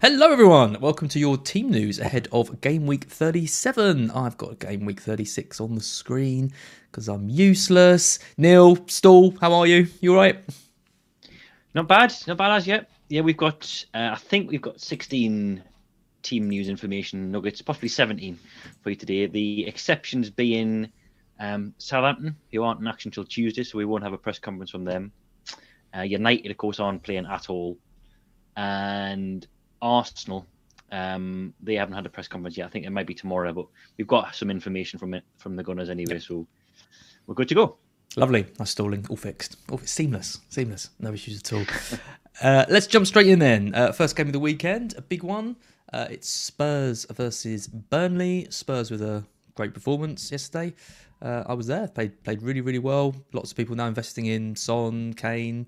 Hello, 0.00 0.32
everyone. 0.32 0.80
Welcome 0.80 1.08
to 1.10 1.18
your 1.18 1.36
team 1.36 1.70
news 1.70 1.98
ahead 1.98 2.28
of 2.32 2.60
Game 2.60 2.86
Week 2.86 3.04
37. 3.04 4.10
I've 4.10 4.36
got 4.36 4.58
Game 4.58 4.84
Week 4.84 5.00
36 5.00 5.60
on 5.60 5.74
the 5.74 5.80
screen 5.80 6.52
because 6.90 7.08
I'm 7.08 7.28
useless. 7.28 8.18
Neil, 8.36 8.76
Stall, 8.88 9.34
how 9.40 9.52
are 9.52 9.66
you? 9.66 9.86
You 10.00 10.14
all 10.14 10.20
right? 10.20 10.38
Not 11.74 11.88
bad, 11.88 12.12
not 12.26 12.36
bad 12.36 12.56
as 12.56 12.66
yet. 12.66 12.90
Yeah, 13.08 13.20
we've 13.20 13.36
got, 13.36 13.84
uh, 13.94 14.10
I 14.12 14.16
think 14.16 14.50
we've 14.50 14.60
got 14.60 14.80
16 14.80 15.62
team 16.22 16.48
news 16.48 16.68
information 16.68 17.30
nuggets, 17.30 17.62
possibly 17.62 17.88
17 17.88 18.38
for 18.82 18.90
you 18.90 18.96
today. 18.96 19.26
The 19.26 19.66
exceptions 19.66 20.30
being 20.30 20.90
um, 21.38 21.74
Southampton, 21.78 22.36
who 22.52 22.62
aren't 22.62 22.80
in 22.80 22.86
action 22.86 23.08
until 23.08 23.24
Tuesday, 23.24 23.64
so 23.64 23.78
we 23.78 23.84
won't 23.84 24.04
have 24.04 24.12
a 24.12 24.18
press 24.18 24.38
conference 24.38 24.70
from 24.70 24.84
them. 24.84 25.12
Uh, 25.96 26.02
United, 26.02 26.50
of 26.50 26.56
course, 26.56 26.80
aren't 26.80 27.02
playing 27.02 27.26
at 27.26 27.50
all. 27.50 27.76
And 28.56 29.46
Arsenal, 29.82 30.46
um, 30.90 31.52
they 31.60 31.74
haven't 31.74 31.94
had 31.94 32.06
a 32.06 32.08
press 32.08 32.28
conference 32.28 32.56
yet. 32.56 32.66
I 32.66 32.70
think 32.70 32.86
it 32.86 32.90
might 32.90 33.06
be 33.06 33.14
tomorrow, 33.14 33.52
but 33.52 33.66
we've 33.98 34.06
got 34.06 34.34
some 34.34 34.50
information 34.50 34.98
from 34.98 35.12
it 35.12 35.24
from 35.38 35.56
the 35.56 35.62
Gunners 35.62 35.90
anyway, 35.90 36.18
so 36.18 36.46
we're 37.26 37.34
good 37.34 37.48
to 37.48 37.54
go. 37.54 37.76
Lovely. 38.16 38.46
Nice 38.58 38.70
stalling. 38.70 39.06
All 39.08 39.16
fixed. 39.16 39.56
All 39.70 39.78
seamless. 39.78 40.40
Seamless. 40.48 40.90
No 41.00 41.12
issues 41.12 41.38
at 41.38 41.52
all. 41.52 41.64
uh, 42.42 42.66
let's 42.68 42.86
jump 42.86 43.06
straight 43.06 43.26
in 43.26 43.38
then. 43.38 43.74
Uh, 43.74 43.92
first 43.92 44.16
game 44.16 44.26
of 44.26 44.32
the 44.32 44.38
weekend, 44.38 44.94
a 44.96 45.02
big 45.02 45.22
one. 45.22 45.56
Uh, 45.92 46.06
it's 46.10 46.28
Spurs 46.28 47.06
versus 47.10 47.66
Burnley. 47.68 48.46
Spurs 48.50 48.90
with 48.90 49.02
a 49.02 49.24
great 49.54 49.74
performance 49.74 50.30
yesterday. 50.30 50.74
Uh, 51.22 51.44
I 51.46 51.54
was 51.54 51.66
there. 51.66 51.88
Played 51.88 52.22
played 52.24 52.42
really 52.42 52.60
really 52.60 52.78
well. 52.78 53.14
Lots 53.32 53.50
of 53.50 53.56
people 53.56 53.76
now 53.76 53.86
investing 53.86 54.26
in 54.26 54.56
Son, 54.56 55.14
Kane, 55.14 55.66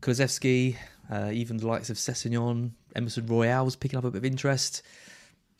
Kulusevski, 0.00 0.76
uh, 1.10 1.30
even 1.32 1.58
the 1.58 1.66
likes 1.66 1.90
of 1.90 1.96
Sessegnon, 1.96 2.70
Emerson 2.94 3.26
Royal 3.26 3.64
was 3.64 3.76
picking 3.76 3.98
up 3.98 4.04
a 4.04 4.10
bit 4.10 4.18
of 4.18 4.24
interest. 4.24 4.82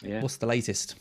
Yeah. 0.03 0.21
What's 0.21 0.37
the 0.37 0.47
latest? 0.47 0.97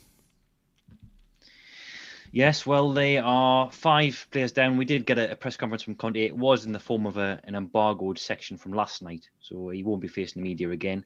Yes, 2.31 2.65
well, 2.65 2.93
they 2.93 3.19
are 3.19 3.69
five 3.71 4.25
players 4.31 4.51
down. 4.51 4.77
We 4.77 4.85
did 4.85 5.05
get 5.05 5.19
a, 5.19 5.33
a 5.33 5.35
press 5.35 5.55
conference 5.55 5.83
from 5.83 5.93
Conte. 5.93 6.19
It 6.19 6.35
was 6.35 6.65
in 6.65 6.71
the 6.71 6.79
form 6.79 7.05
of 7.05 7.17
a, 7.17 7.39
an 7.43 7.53
embargoed 7.53 8.17
section 8.17 8.57
from 8.57 8.73
last 8.73 9.03
night, 9.03 9.29
so 9.39 9.69
he 9.69 9.83
won't 9.83 10.01
be 10.01 10.07
facing 10.07 10.41
the 10.41 10.49
media 10.49 10.71
again. 10.71 11.05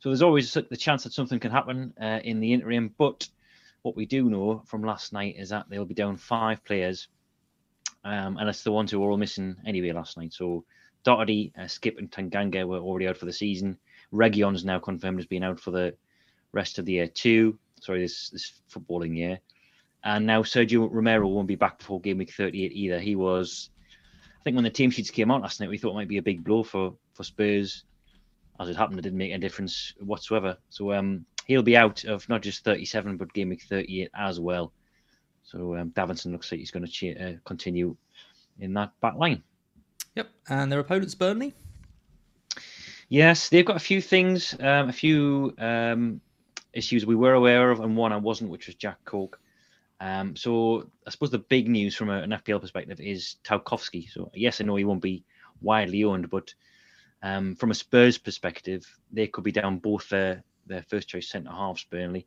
So 0.00 0.08
there's 0.08 0.22
always 0.22 0.52
the 0.52 0.76
chance 0.76 1.04
that 1.04 1.12
something 1.12 1.38
can 1.38 1.52
happen 1.52 1.94
uh, 2.00 2.18
in 2.24 2.40
the 2.40 2.52
interim. 2.52 2.92
But 2.98 3.28
what 3.82 3.94
we 3.94 4.06
do 4.06 4.28
know 4.28 4.64
from 4.66 4.82
last 4.82 5.12
night 5.12 5.36
is 5.38 5.50
that 5.50 5.66
they'll 5.70 5.84
be 5.84 5.94
down 5.94 6.16
five 6.16 6.64
players, 6.64 7.06
um, 8.04 8.36
and 8.36 8.48
it's 8.48 8.64
the 8.64 8.72
ones 8.72 8.90
who 8.90 8.98
were 8.98 9.10
all 9.10 9.16
missing 9.16 9.54
anyway 9.64 9.92
last 9.92 10.16
night. 10.16 10.32
So 10.32 10.64
Doherty, 11.04 11.52
uh, 11.56 11.62
Skipp, 11.62 11.98
and 11.98 12.10
Tanganga 12.10 12.66
were 12.66 12.78
already 12.78 13.06
out 13.06 13.18
for 13.18 13.26
the 13.26 13.32
season. 13.32 13.78
Reguilón's 14.14 14.64
now 14.64 14.78
confirmed 14.78 15.18
as 15.18 15.26
being 15.26 15.42
out 15.42 15.60
for 15.60 15.70
the 15.70 15.94
rest 16.52 16.78
of 16.78 16.84
the 16.84 16.92
year 16.92 17.08
too. 17.08 17.58
Sorry, 17.80 18.00
this 18.00 18.30
this 18.30 18.60
footballing 18.70 19.16
year. 19.16 19.40
And 20.04 20.26
now 20.26 20.42
Sergio 20.42 20.88
Romero 20.90 21.26
won't 21.28 21.48
be 21.48 21.56
back 21.56 21.78
before 21.78 22.00
game 22.00 22.18
week 22.18 22.32
38 22.32 22.72
either. 22.72 23.00
He 23.00 23.16
was, 23.16 23.70
I 24.38 24.42
think, 24.44 24.54
when 24.54 24.64
the 24.64 24.70
team 24.70 24.90
sheets 24.90 25.10
came 25.10 25.30
out 25.30 25.42
last 25.42 25.60
night, 25.60 25.70
we 25.70 25.78
thought 25.78 25.92
it 25.92 25.94
might 25.94 26.08
be 26.08 26.18
a 26.18 26.22
big 26.22 26.44
blow 26.44 26.62
for 26.62 26.94
for 27.12 27.24
Spurs. 27.24 27.84
As 28.60 28.68
it 28.68 28.76
happened, 28.76 28.98
it 28.98 29.02
didn't 29.02 29.18
make 29.18 29.32
a 29.32 29.38
difference 29.38 29.94
whatsoever. 29.98 30.56
So 30.70 30.92
um, 30.92 31.26
he'll 31.46 31.62
be 31.62 31.76
out 31.76 32.04
of 32.04 32.28
not 32.28 32.42
just 32.42 32.62
37 32.62 33.16
but 33.16 33.32
game 33.32 33.48
week 33.48 33.64
38 33.68 34.10
as 34.14 34.38
well. 34.38 34.72
So 35.42 35.76
um, 35.76 35.90
Davinson 35.90 36.32
looks 36.32 36.52
like 36.52 36.60
he's 36.60 36.70
going 36.70 36.86
to 36.86 36.90
ch- 36.90 37.16
uh, 37.20 37.32
continue 37.44 37.96
in 38.60 38.72
that 38.74 38.92
back 39.00 39.16
line. 39.16 39.42
Yep, 40.14 40.28
and 40.48 40.70
their 40.70 40.80
opponents 40.80 41.14
Burnley. 41.14 41.54
Yes, 43.08 43.48
they've 43.48 43.64
got 43.64 43.76
a 43.76 43.80
few 43.80 44.00
things, 44.00 44.54
um, 44.60 44.88
a 44.88 44.92
few 44.92 45.54
um, 45.58 46.20
issues 46.72 47.06
we 47.06 47.14
were 47.14 47.34
aware 47.34 47.70
of, 47.70 47.80
and 47.80 47.96
one 47.96 48.12
I 48.12 48.16
wasn't, 48.16 48.50
which 48.50 48.66
was 48.66 48.74
Jack 48.76 48.98
Cork. 49.04 49.40
Um, 50.00 50.36
so 50.36 50.90
I 51.06 51.10
suppose 51.10 51.30
the 51.30 51.38
big 51.38 51.68
news 51.68 51.94
from 51.94 52.10
a, 52.10 52.18
an 52.18 52.30
FPL 52.30 52.60
perspective 52.60 53.00
is 53.00 53.36
Tarkowski. 53.44 54.10
So 54.10 54.30
yes, 54.34 54.60
I 54.60 54.64
know 54.64 54.76
he 54.76 54.84
won't 54.84 55.02
be 55.02 55.24
widely 55.60 56.04
owned, 56.04 56.30
but 56.30 56.52
um, 57.22 57.56
from 57.56 57.70
a 57.70 57.74
Spurs 57.74 58.18
perspective, 58.18 58.84
they 59.12 59.26
could 59.26 59.44
be 59.44 59.52
down 59.52 59.78
both 59.78 60.08
their 60.08 60.42
their 60.66 60.82
first 60.82 61.08
choice 61.08 61.28
centre 61.28 61.50
halves, 61.50 61.84
Burnley. 61.84 62.26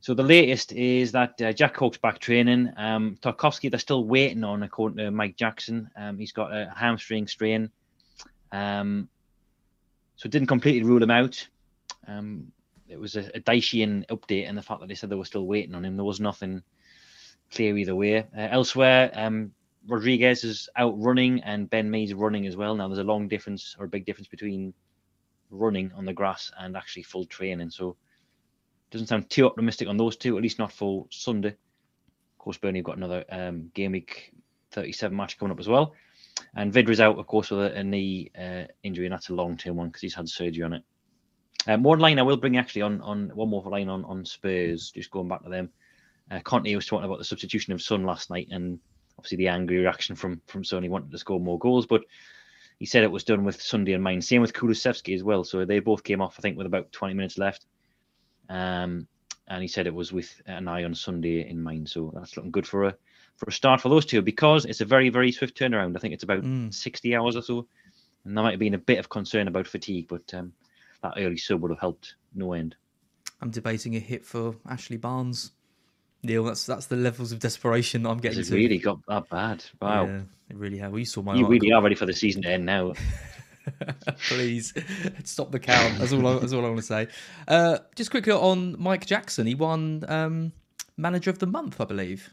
So 0.00 0.12
the 0.12 0.22
latest 0.22 0.72
is 0.72 1.12
that 1.12 1.40
uh, 1.40 1.52
Jack 1.52 1.74
Cork's 1.74 1.98
back 1.98 2.18
training. 2.18 2.70
Um, 2.76 3.16
Tarkowski, 3.22 3.70
they're 3.70 3.78
still 3.78 4.04
waiting 4.04 4.44
on, 4.44 4.62
according 4.62 4.98
to 4.98 5.10
Mike 5.10 5.36
Jackson. 5.36 5.88
Um, 5.96 6.18
he's 6.18 6.32
got 6.32 6.52
a 6.52 6.72
hamstring 6.76 7.26
strain. 7.26 7.70
Um, 8.52 9.08
so 10.16 10.26
it 10.26 10.32
didn't 10.32 10.48
completely 10.48 10.88
rule 10.88 11.02
him 11.02 11.10
out. 11.10 11.46
Um, 12.06 12.52
it 12.88 12.98
was 12.98 13.16
a, 13.16 13.30
a 13.34 13.40
update, 13.40 14.48
and 14.48 14.56
the 14.56 14.62
fact 14.62 14.80
that 14.80 14.88
they 14.88 14.94
said 14.94 15.10
they 15.10 15.16
were 15.16 15.24
still 15.24 15.46
waiting 15.46 15.74
on 15.74 15.84
him, 15.84 15.96
there 15.96 16.04
was 16.04 16.20
nothing 16.20 16.62
clear 17.50 17.76
either 17.76 17.94
way. 17.94 18.18
Uh, 18.18 18.24
elsewhere, 18.50 19.10
um, 19.14 19.52
Rodriguez 19.86 20.44
is 20.44 20.68
out 20.76 20.94
running, 21.00 21.42
and 21.42 21.68
Ben 21.68 21.90
Mee's 21.90 22.14
running 22.14 22.46
as 22.46 22.56
well. 22.56 22.74
Now 22.74 22.88
there's 22.88 22.98
a 22.98 23.04
long 23.04 23.28
difference 23.28 23.76
or 23.78 23.86
a 23.86 23.88
big 23.88 24.06
difference 24.06 24.28
between 24.28 24.74
running 25.50 25.92
on 25.94 26.04
the 26.04 26.12
grass 26.12 26.50
and 26.58 26.76
actually 26.76 27.02
full 27.02 27.26
training. 27.26 27.70
So 27.70 27.96
doesn't 28.90 29.08
sound 29.08 29.28
too 29.30 29.46
optimistic 29.46 29.88
on 29.88 29.96
those 29.96 30.16
two, 30.16 30.36
at 30.36 30.42
least 30.42 30.58
not 30.58 30.72
for 30.72 31.06
Sunday. 31.10 31.48
Of 31.48 32.38
course, 32.38 32.58
Burnley 32.58 32.78
have 32.78 32.86
got 32.86 32.96
another 32.96 33.24
um, 33.30 33.70
game 33.74 33.92
week 33.92 34.32
37 34.72 35.16
match 35.16 35.38
coming 35.38 35.52
up 35.52 35.60
as 35.60 35.68
well. 35.68 35.94
And 36.56 36.72
Vydra's 36.72 37.00
out, 37.00 37.18
of 37.18 37.26
course, 37.26 37.50
with 37.50 37.72
a, 37.74 37.84
knee 37.84 38.30
uh, 38.38 38.64
injury, 38.82 39.06
and 39.06 39.12
that's 39.12 39.30
a 39.30 39.34
long 39.34 39.56
term 39.56 39.76
one 39.76 39.88
because 39.88 40.02
he's 40.02 40.14
had 40.14 40.28
surgery 40.28 40.64
on 40.64 40.74
it. 40.74 40.82
Um, 41.66 41.82
one 41.82 41.98
line 41.98 42.18
I 42.18 42.22
will 42.22 42.36
bring 42.36 42.56
actually 42.56 42.82
on 42.82 43.00
on 43.00 43.30
one 43.34 43.48
more 43.48 43.62
line 43.62 43.88
on 43.88 44.04
on 44.04 44.24
Spurs, 44.24 44.90
just 44.90 45.10
going 45.10 45.28
back 45.28 45.42
to 45.44 45.50
them. 45.50 45.70
Uh, 46.30 46.40
Conte 46.40 46.74
was 46.74 46.86
talking 46.86 47.06
about 47.06 47.18
the 47.18 47.24
substitution 47.24 47.72
of 47.72 47.82
Son 47.82 48.04
last 48.04 48.30
night, 48.30 48.48
and 48.50 48.78
obviously 49.18 49.38
the 49.38 49.48
angry 49.48 49.78
reaction 49.78 50.14
from 50.14 50.40
from 50.46 50.64
Son. 50.64 50.82
He 50.82 50.88
wanted 50.88 51.10
to 51.10 51.18
score 51.18 51.40
more 51.40 51.58
goals, 51.58 51.86
but 51.86 52.02
he 52.78 52.86
said 52.86 53.02
it 53.02 53.10
was 53.10 53.24
done 53.24 53.44
with 53.44 53.62
Sunday 53.62 53.92
in 53.92 54.02
mind. 54.02 54.24
Same 54.24 54.42
with 54.42 54.52
Kulusevski 54.52 55.14
as 55.14 55.22
well. 55.22 55.44
So 55.44 55.64
they 55.64 55.78
both 55.78 56.02
came 56.02 56.20
off, 56.20 56.36
I 56.38 56.42
think, 56.42 56.56
with 56.56 56.66
about 56.66 56.92
20 56.92 57.14
minutes 57.14 57.38
left. 57.38 57.66
Um, 58.48 59.06
and 59.48 59.62
he 59.62 59.68
said 59.68 59.86
it 59.86 59.94
was 59.94 60.12
with 60.12 60.40
an 60.46 60.68
eye 60.68 60.84
on 60.84 60.94
Sunday 60.94 61.48
in 61.48 61.62
mind. 61.62 61.88
So 61.88 62.12
that's 62.14 62.36
looking 62.36 62.50
good 62.50 62.66
for 62.66 62.84
a 62.84 62.96
for 63.36 63.46
a 63.48 63.52
start 63.52 63.80
for 63.80 63.88
those 63.88 64.06
two 64.06 64.22
because 64.22 64.64
it's 64.64 64.80
a 64.80 64.84
very, 64.84 65.08
very 65.08 65.32
swift 65.32 65.58
turnaround. 65.58 65.96
I 65.96 66.00
think 66.00 66.14
it's 66.14 66.24
about 66.24 66.42
mm. 66.42 66.72
60 66.72 67.16
hours 67.16 67.36
or 67.36 67.42
so. 67.42 67.66
And 68.24 68.36
there 68.36 68.44
might 68.44 68.52
have 68.52 68.60
been 68.60 68.74
a 68.74 68.78
bit 68.78 68.98
of 68.98 69.08
concern 69.08 69.48
about 69.48 69.66
fatigue, 69.66 70.06
but 70.08 70.32
um, 70.34 70.52
that 71.02 71.14
early 71.16 71.36
sub 71.36 71.60
would 71.60 71.70
have 71.70 71.80
helped 71.80 72.14
no 72.34 72.52
end. 72.52 72.76
I'm 73.40 73.50
debating 73.50 73.96
a 73.96 73.98
hit 73.98 74.24
for 74.24 74.56
Ashley 74.68 74.96
Barnes. 74.96 75.52
Neil, 76.22 76.44
that's 76.44 76.64
that's 76.64 76.86
the 76.86 76.96
levels 76.96 77.32
of 77.32 77.38
desperation 77.38 78.02
that 78.02 78.08
I'm 78.08 78.18
getting 78.18 78.40
it 78.40 78.44
to. 78.44 78.54
really 78.54 78.78
got 78.78 78.98
that 79.08 79.28
bad. 79.28 79.62
Wow. 79.82 80.06
Yeah, 80.06 80.20
it 80.48 80.56
really 80.56 80.78
has. 80.78 80.90
We 80.90 81.04
saw 81.04 81.20
my. 81.20 81.34
You 81.34 81.46
really 81.46 81.70
are 81.70 81.82
ready 81.82 81.94
for 81.94 82.06
the 82.06 82.14
season 82.14 82.42
to 82.42 82.48
end 82.48 82.64
now. 82.64 82.94
Please 84.28 84.72
stop 85.24 85.50
the 85.50 85.58
count. 85.58 85.98
That's 85.98 86.14
all. 86.14 86.26
I, 86.26 86.38
that's 86.38 86.54
all 86.54 86.64
I 86.64 86.68
want 86.68 86.78
to 86.78 86.82
say. 86.82 87.08
Uh, 87.46 87.78
just 87.94 88.10
quickly 88.10 88.32
on 88.32 88.80
Mike 88.80 89.04
Jackson. 89.04 89.46
He 89.46 89.54
won 89.54 90.04
um, 90.08 90.52
Manager 90.96 91.28
of 91.28 91.38
the 91.38 91.46
Month, 91.46 91.80
I 91.80 91.84
believe. 91.84 92.32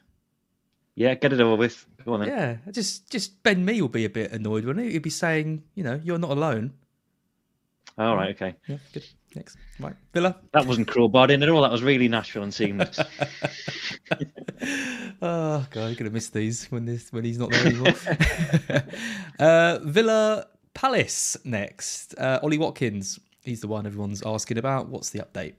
Yeah, 0.95 1.13
get 1.15 1.33
it 1.33 1.39
over 1.39 1.55
with. 1.55 1.85
Go 2.05 2.13
on 2.13 2.21
then. 2.21 2.29
Yeah, 2.29 2.71
just 2.71 3.09
just 3.09 3.41
Ben 3.43 3.63
Mee 3.63 3.81
will 3.81 3.89
be 3.89 4.05
a 4.05 4.09
bit 4.09 4.31
annoyed, 4.31 4.65
wouldn't 4.65 4.85
he? 4.85 4.91
He'd 4.93 4.99
be 4.99 5.09
saying, 5.09 5.63
you 5.75 5.83
know, 5.83 5.99
you're 6.03 6.19
not 6.19 6.31
alone. 6.31 6.73
All 7.97 8.15
right, 8.15 8.29
okay. 8.35 8.55
Yeah, 8.67 8.77
good. 8.93 9.05
Next, 9.35 9.57
right, 9.79 9.95
Villa. 10.13 10.35
That 10.53 10.65
wasn't 10.65 10.87
crowbarred 10.87 11.29
in 11.29 11.41
at 11.41 11.49
all. 11.49 11.61
That 11.61 11.71
was 11.71 11.83
really 11.83 12.09
natural 12.09 12.43
and 12.43 12.53
seamless. 12.53 12.99
oh 15.21 15.65
god, 15.69 15.87
you're 15.87 15.95
gonna 15.95 16.09
miss 16.09 16.29
these 16.29 16.65
when 16.65 16.85
this 16.85 17.13
when 17.13 17.23
he's 17.23 17.37
not 17.37 17.51
there 17.51 17.67
anymore. 17.67 17.93
uh, 19.39 19.79
Villa 19.83 20.47
Palace 20.73 21.37
next. 21.45 22.13
Uh, 22.17 22.39
Ollie 22.43 22.57
Watkins. 22.57 23.19
He's 23.43 23.61
the 23.61 23.67
one 23.67 23.85
everyone's 23.85 24.21
asking 24.25 24.57
about. 24.57 24.89
What's 24.89 25.11
the 25.11 25.19
update? 25.19 25.53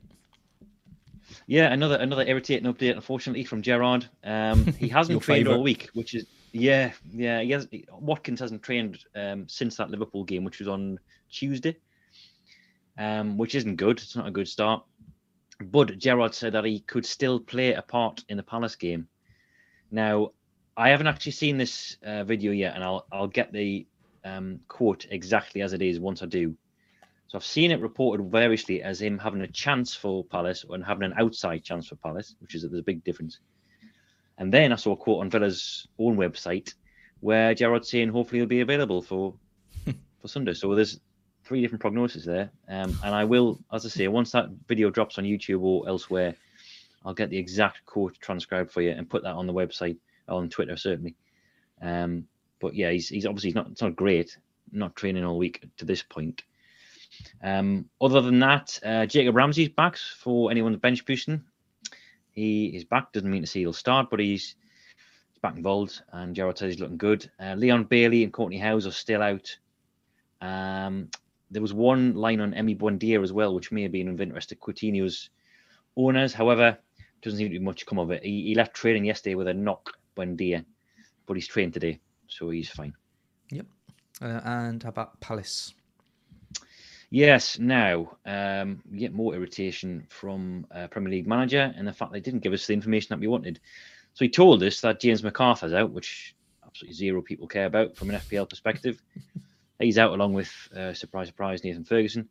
Yeah, 1.52 1.70
another 1.70 1.96
another 1.96 2.24
irritating 2.26 2.72
update, 2.72 2.94
unfortunately, 2.94 3.44
from 3.44 3.60
Gerrard. 3.60 4.06
Um, 4.24 4.64
he 4.78 4.88
hasn't 4.88 5.20
trained 5.20 5.40
favourite. 5.40 5.56
all 5.58 5.62
week, 5.62 5.90
which 5.92 6.14
is 6.14 6.24
yeah, 6.50 6.92
yeah. 7.12 7.42
He 7.42 7.50
has, 7.50 7.68
Watkins 7.90 8.40
hasn't 8.40 8.62
trained 8.62 9.04
um, 9.14 9.46
since 9.50 9.76
that 9.76 9.90
Liverpool 9.90 10.24
game, 10.24 10.44
which 10.44 10.60
was 10.60 10.68
on 10.68 10.98
Tuesday, 11.30 11.76
um, 12.96 13.36
which 13.36 13.54
isn't 13.54 13.76
good. 13.76 13.98
It's 13.98 14.16
not 14.16 14.26
a 14.26 14.30
good 14.30 14.48
start. 14.48 14.82
But 15.60 15.98
Gerrard 15.98 16.34
said 16.34 16.54
that 16.54 16.64
he 16.64 16.80
could 16.80 17.04
still 17.04 17.38
play 17.38 17.74
a 17.74 17.82
part 17.82 18.24
in 18.30 18.38
the 18.38 18.42
Palace 18.42 18.76
game. 18.76 19.06
Now, 19.90 20.30
I 20.74 20.88
haven't 20.88 21.06
actually 21.06 21.32
seen 21.32 21.58
this 21.58 21.98
uh, 22.02 22.24
video 22.24 22.52
yet, 22.52 22.76
and 22.76 22.82
I'll 22.82 23.04
I'll 23.12 23.28
get 23.28 23.52
the 23.52 23.86
um, 24.24 24.60
quote 24.68 25.06
exactly 25.10 25.60
as 25.60 25.74
it 25.74 25.82
is 25.82 26.00
once 26.00 26.22
I 26.22 26.26
do. 26.26 26.56
So 27.32 27.38
I've 27.38 27.46
seen 27.46 27.70
it 27.70 27.80
reported 27.80 28.30
variously 28.30 28.82
as 28.82 29.00
him 29.00 29.18
having 29.18 29.40
a 29.40 29.46
chance 29.46 29.94
for 29.94 30.22
Palace 30.22 30.66
and 30.68 30.84
having 30.84 31.04
an 31.04 31.14
outside 31.16 31.64
chance 31.64 31.88
for 31.88 31.96
Palace, 31.96 32.34
which 32.40 32.54
is 32.54 32.60
there's 32.60 32.78
a 32.78 32.82
big 32.82 33.02
difference. 33.04 33.38
And 34.36 34.52
then 34.52 34.70
I 34.70 34.76
saw 34.76 34.92
a 34.92 34.96
quote 34.98 35.20
on 35.20 35.30
Villa's 35.30 35.88
own 35.98 36.18
website 36.18 36.74
where 37.20 37.54
Gerrard's 37.54 37.88
saying 37.88 38.10
hopefully 38.10 38.40
he'll 38.40 38.48
be 38.48 38.60
available 38.60 39.00
for 39.00 39.32
for 40.20 40.28
Sunday. 40.28 40.52
So 40.52 40.74
there's 40.74 41.00
three 41.42 41.62
different 41.62 41.82
prognoses 41.82 42.26
there. 42.26 42.50
Um, 42.68 42.98
and 43.02 43.14
I 43.14 43.24
will, 43.24 43.58
as 43.72 43.86
I 43.86 43.88
say, 43.88 44.08
once 44.08 44.30
that 44.32 44.50
video 44.68 44.90
drops 44.90 45.16
on 45.16 45.24
YouTube 45.24 45.62
or 45.62 45.88
elsewhere, 45.88 46.34
I'll 47.02 47.14
get 47.14 47.30
the 47.30 47.38
exact 47.38 47.86
quote 47.86 48.18
transcribed 48.20 48.70
for 48.70 48.82
you 48.82 48.90
and 48.90 49.08
put 49.08 49.22
that 49.22 49.36
on 49.36 49.46
the 49.46 49.54
website 49.54 49.96
on 50.28 50.50
Twitter 50.50 50.76
certainly. 50.76 51.14
Um, 51.80 52.26
but 52.60 52.74
yeah, 52.74 52.90
he's 52.90 53.08
he's 53.08 53.24
obviously 53.24 53.52
not 53.52 53.68
it's 53.70 53.80
not 53.80 53.96
great, 53.96 54.36
not 54.70 54.96
training 54.96 55.24
all 55.24 55.38
week 55.38 55.64
to 55.78 55.86
this 55.86 56.02
point. 56.02 56.42
Um, 57.42 57.88
other 58.00 58.20
than 58.20 58.38
that, 58.40 58.78
uh, 58.84 59.06
Jacob 59.06 59.36
Ramsey's 59.36 59.68
back 59.68 59.96
for 59.96 60.50
anyone's 60.50 60.78
bench 60.78 61.04
boosting. 61.04 61.42
He 62.32 62.66
is 62.66 62.84
back. 62.84 63.12
Doesn't 63.12 63.30
mean 63.30 63.42
to 63.42 63.46
say 63.46 63.60
he'll 63.60 63.72
start, 63.72 64.08
but 64.10 64.20
he's, 64.20 64.56
he's 65.32 65.40
back 65.42 65.56
involved. 65.56 66.02
And 66.12 66.34
Gerrard 66.34 66.58
he's 66.58 66.80
looking 66.80 66.96
good. 66.96 67.30
Uh, 67.38 67.54
Leon 67.54 67.84
Bailey 67.84 68.24
and 68.24 68.32
Kortney 68.32 68.60
Hause 68.60 68.86
are 68.86 68.92
still 68.92 69.22
out. 69.22 69.56
Um, 70.40 71.10
there 71.50 71.62
was 71.62 71.74
one 71.74 72.14
line 72.14 72.40
on 72.40 72.52
Emi 72.52 72.78
Buendia 72.78 73.22
as 73.22 73.32
well, 73.32 73.54
which 73.54 73.70
may 73.70 73.82
have 73.82 73.92
been 73.92 74.08
of 74.08 74.20
interest 74.20 74.48
to 74.48 74.56
Coutinho's 74.56 75.30
owners. 75.96 76.32
However, 76.32 76.78
doesn't 77.20 77.38
seem 77.38 77.48
to 77.48 77.58
be 77.58 77.64
much 77.64 77.86
come 77.86 77.98
of 77.98 78.10
it. 78.10 78.24
He, 78.24 78.42
he 78.48 78.54
left 78.54 78.74
training 78.74 79.04
yesterday 79.04 79.34
with 79.34 79.48
a 79.48 79.54
knock 79.54 79.96
Buendia, 80.16 80.64
but 81.26 81.34
he's 81.34 81.46
trained 81.46 81.74
today, 81.74 82.00
so 82.26 82.50
he's 82.50 82.68
fine. 82.68 82.94
Yep. 83.50 83.66
Uh, 84.20 84.40
and 84.44 84.82
how 84.82 84.88
about 84.88 85.20
Palace? 85.20 85.74
Yes, 87.12 87.58
now 87.58 88.16
um, 88.24 88.80
we 88.90 88.96
get 88.96 89.12
more 89.12 89.34
irritation 89.34 90.06
from 90.08 90.66
uh, 90.74 90.86
Premier 90.86 91.10
League 91.10 91.26
manager 91.26 91.70
and 91.76 91.86
the 91.86 91.92
fact 91.92 92.10
they 92.10 92.20
didn't 92.20 92.40
give 92.40 92.54
us 92.54 92.66
the 92.66 92.72
information 92.72 93.08
that 93.10 93.20
we 93.20 93.26
wanted. 93.26 93.60
So 94.14 94.24
he 94.24 94.30
told 94.30 94.62
us 94.62 94.80
that 94.80 94.98
James 94.98 95.20
McArthur's 95.20 95.74
out, 95.74 95.90
which 95.90 96.34
absolutely 96.66 96.94
zero 96.94 97.20
people 97.20 97.46
care 97.46 97.66
about 97.66 97.96
from 97.96 98.08
an 98.08 98.16
FPL 98.16 98.48
perspective. 98.48 98.98
He's 99.78 99.98
out 99.98 100.14
along 100.14 100.32
with, 100.32 100.50
uh, 100.74 100.94
surprise, 100.94 101.26
surprise, 101.26 101.62
Nathan 101.62 101.84
Ferguson. 101.84 102.30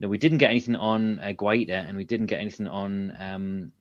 No, 0.00 0.08
we 0.08 0.16
didn't 0.16 0.38
get 0.38 0.48
anything 0.50 0.76
on 0.76 1.18
uh, 1.18 1.34
Guaita 1.36 1.86
and 1.86 1.94
we 1.94 2.04
didn't 2.04 2.28
get 2.28 2.40
anything 2.40 2.66
on 2.66 3.14
um, 3.20 3.72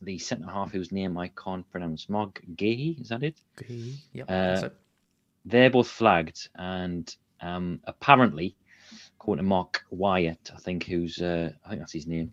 the 0.00 0.18
centre 0.18 0.50
half 0.50 0.72
whose 0.72 0.90
name 0.90 1.18
I 1.18 1.28
can't 1.28 1.70
pronounce. 1.70 2.08
Marc 2.08 2.40
Guéhi, 2.54 2.98
is 2.98 3.10
that 3.10 3.22
it? 3.22 3.36
Yep. 4.14 4.30
Uh, 4.30 4.56
so- 4.56 4.70
they're 5.44 5.70
both 5.70 5.88
flagged, 5.88 6.48
and 6.56 7.14
um, 7.40 7.80
apparently, 7.84 8.56
according 9.26 9.42
to 9.44 9.48
Mark 9.48 9.84
Wyatt, 9.90 10.52
I 10.54 10.58
think 10.58 10.84
who's 10.84 11.20
uh, 11.20 11.50
I 11.64 11.68
think 11.70 11.80
that's 11.80 11.92
his 11.92 12.06
name, 12.06 12.32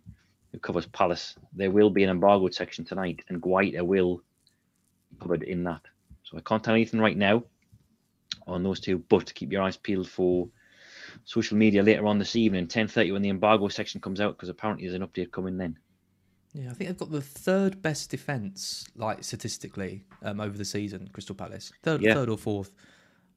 who 0.51 0.59
covers 0.59 0.85
Palace, 0.85 1.33
there 1.51 1.71
will 1.71 1.89
be 1.89 2.03
an 2.03 2.11
embargoed 2.11 2.53
section 2.53 2.85
tonight, 2.85 3.23
and 3.29 3.41
Guaita 3.41 3.83
will 3.83 4.17
be 5.09 5.17
covered 5.19 5.41
in 5.41 5.63
that. 5.63 5.81
So 6.21 6.37
I 6.37 6.41
can't 6.41 6.63
tell 6.63 6.75
anything 6.75 6.99
right 6.99 7.17
now 7.17 7.45
on 8.45 8.61
those 8.61 8.79
two, 8.79 8.99
but 9.09 9.33
keep 9.33 9.51
your 9.51 9.63
eyes 9.63 9.75
peeled 9.75 10.07
for 10.07 10.49
social 11.25 11.57
media 11.57 11.81
later 11.81 12.05
on 12.05 12.19
this 12.19 12.35
evening, 12.35 12.67
ten 12.67 12.87
thirty, 12.87 13.11
when 13.11 13.23
the 13.23 13.29
embargo 13.29 13.69
section 13.69 13.99
comes 13.99 14.21
out, 14.21 14.37
because 14.37 14.49
apparently 14.49 14.85
there's 14.85 15.01
an 15.01 15.07
update 15.07 15.31
coming 15.31 15.57
then. 15.57 15.79
Yeah, 16.53 16.69
I 16.69 16.73
think 16.75 16.89
they've 16.91 16.97
got 16.99 17.09
the 17.09 17.23
third 17.23 17.81
best 17.81 18.11
defense, 18.11 18.85
like 18.95 19.23
statistically, 19.23 20.03
um, 20.21 20.39
over 20.39 20.55
the 20.55 20.63
season. 20.63 21.09
Crystal 21.11 21.33
Palace, 21.33 21.73
third, 21.81 22.03
Yeah. 22.03 22.13
third 22.13 22.29
or 22.29 22.37
fourth, 22.37 22.71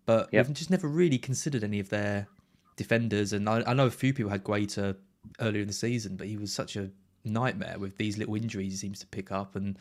but 0.05 0.29
Yep. 0.31 0.49
we've 0.49 0.57
just 0.57 0.71
never 0.71 0.89
really 0.89 1.17
considered 1.17 1.65
any 1.65 1.81
of 1.81 1.89
their 1.89 2.29
defenders. 2.77 3.33
And 3.33 3.49
I, 3.49 3.63
I 3.67 3.75
know 3.75 3.87
a 3.87 3.91
few 3.91 4.15
people 4.15 4.31
had 4.31 4.45
Guaita 4.45 4.97
earlier 5.41 5.63
in 5.63 5.67
the 5.69 5.73
season, 5.75 6.17
but 6.17 6.27
he 6.27 6.37
was 6.37 6.53
such 6.53 6.77
a 6.77 6.91
nightmare 7.25 7.77
with 7.79 7.97
these 7.97 8.19
little 8.19 8.37
injuries 8.37 8.73
he 8.73 8.77
seems 8.79 9.01
to 9.01 9.07
pick 9.07 9.33
up, 9.33 9.57
and 9.57 9.77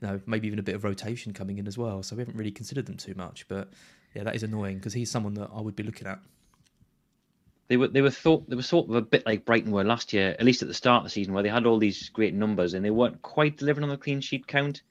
you 0.00 0.08
know 0.08 0.20
maybe 0.26 0.46
even 0.46 0.58
a 0.58 0.62
bit 0.62 0.74
of 0.74 0.84
rotation 0.84 1.32
coming 1.32 1.58
in 1.58 1.66
as 1.66 1.78
well. 1.78 2.02
So 2.02 2.16
we 2.16 2.20
haven't 2.20 2.36
really 2.36 2.50
considered 2.50 2.86
them 2.86 2.96
too 2.96 3.14
much. 3.14 3.48
But 3.48 3.68
yeah, 4.14 4.24
that 4.24 4.34
is 4.34 4.42
annoying 4.42 4.76
because 4.76 4.92
he's 4.92 5.10
someone 5.10 5.34
that 5.34 5.50
I 5.54 5.60
would 5.60 5.76
be 5.76 5.82
looking 5.82 6.06
at. 6.06 6.18
They 7.68 7.76
were 7.76 7.88
they 7.88 8.02
were 8.02 8.10
thought 8.10 8.50
they 8.50 8.56
were 8.56 8.62
sort 8.62 8.88
of 8.88 8.96
a 8.96 9.02
bit 9.02 9.24
like 9.24 9.44
Brighton 9.44 9.70
were 9.70 9.84
last 9.84 10.12
year, 10.12 10.34
at 10.38 10.44
least 10.44 10.60
at 10.62 10.68
the 10.68 10.74
start 10.74 11.00
of 11.00 11.04
the 11.04 11.10
season, 11.10 11.34
where 11.34 11.42
they 11.44 11.48
had 11.48 11.66
all 11.66 11.78
these 11.78 12.08
great 12.08 12.34
numbers 12.34 12.74
and 12.74 12.84
they 12.84 12.90
weren't 12.90 13.22
quite 13.22 13.56
delivering 13.58 13.84
on 13.84 13.90
the 13.90 13.96
clean 13.96 14.20
sheet 14.20 14.46
count. 14.48 14.82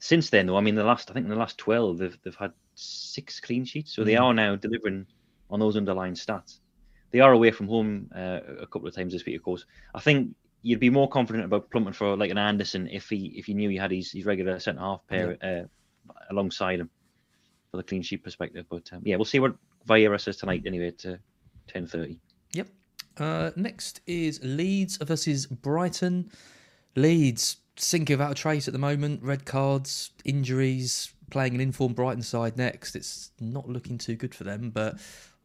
Since 0.00 0.30
then, 0.30 0.46
though, 0.46 0.56
I 0.56 0.60
mean, 0.60 0.74
the 0.74 0.84
last 0.84 1.10
I 1.10 1.14
think 1.14 1.24
in 1.24 1.30
the 1.30 1.36
last 1.36 1.56
twelve, 1.58 1.98
they've 1.98 2.16
they've 2.22 2.34
had 2.34 2.52
six 2.74 3.40
clean 3.40 3.64
sheets, 3.64 3.92
so 3.92 4.04
they 4.04 4.12
Mm. 4.12 4.20
are 4.20 4.34
now 4.34 4.56
delivering 4.56 5.06
on 5.50 5.58
those 5.58 5.76
underlying 5.76 6.12
stats. 6.14 6.58
They 7.10 7.20
are 7.20 7.32
away 7.32 7.50
from 7.50 7.68
home 7.68 8.10
uh, 8.14 8.40
a 8.60 8.66
couple 8.66 8.86
of 8.86 8.94
times 8.94 9.12
this 9.12 9.24
week, 9.24 9.36
of 9.36 9.42
course. 9.42 9.64
I 9.94 10.00
think 10.00 10.34
you'd 10.62 10.80
be 10.80 10.90
more 10.90 11.08
confident 11.08 11.44
about 11.44 11.70
plumping 11.70 11.92
for 11.92 12.16
like 12.16 12.30
an 12.30 12.38
Andersen 12.38 12.88
if 12.88 13.08
he 13.08 13.32
if 13.36 13.48
you 13.48 13.54
knew 13.54 13.70
he 13.70 13.76
had 13.76 13.90
his, 13.90 14.12
his 14.12 14.26
regular 14.26 14.58
centre 14.58 14.80
half 14.80 15.00
pair 15.08 15.36
uh, 15.42 16.12
alongside 16.30 16.80
him 16.80 16.90
for 17.70 17.76
the 17.78 17.82
clean 17.82 18.02
sheet 18.02 18.22
perspective. 18.24 18.66
But 18.68 18.90
um, 18.92 19.02
yeah, 19.04 19.16
we'll 19.16 19.24
see 19.24 19.38
what 19.38 19.54
Vieira 19.88 20.20
says 20.20 20.36
tonight 20.36 20.62
anyway 20.66 20.88
at 20.88 21.20
ten 21.66 21.86
thirty. 21.86 22.18
Yep. 22.52 22.68
Uh, 23.18 23.50
next 23.56 24.00
is 24.06 24.40
Leeds 24.42 24.96
versus 24.98 25.46
Brighton. 25.46 26.30
Leeds 26.94 27.56
sinking 27.76 28.14
without 28.14 28.32
a 28.32 28.34
trace 28.34 28.68
at 28.68 28.72
the 28.72 28.78
moment. 28.78 29.22
Red 29.22 29.44
cards, 29.44 30.10
injuries, 30.24 31.12
playing 31.30 31.54
an 31.54 31.60
informed 31.60 31.96
Brighton 31.96 32.22
side 32.22 32.56
next. 32.56 32.96
It's 32.96 33.30
not 33.40 33.68
looking 33.68 33.98
too 33.98 34.16
good 34.16 34.34
for 34.34 34.44
them. 34.44 34.70
But 34.70 34.98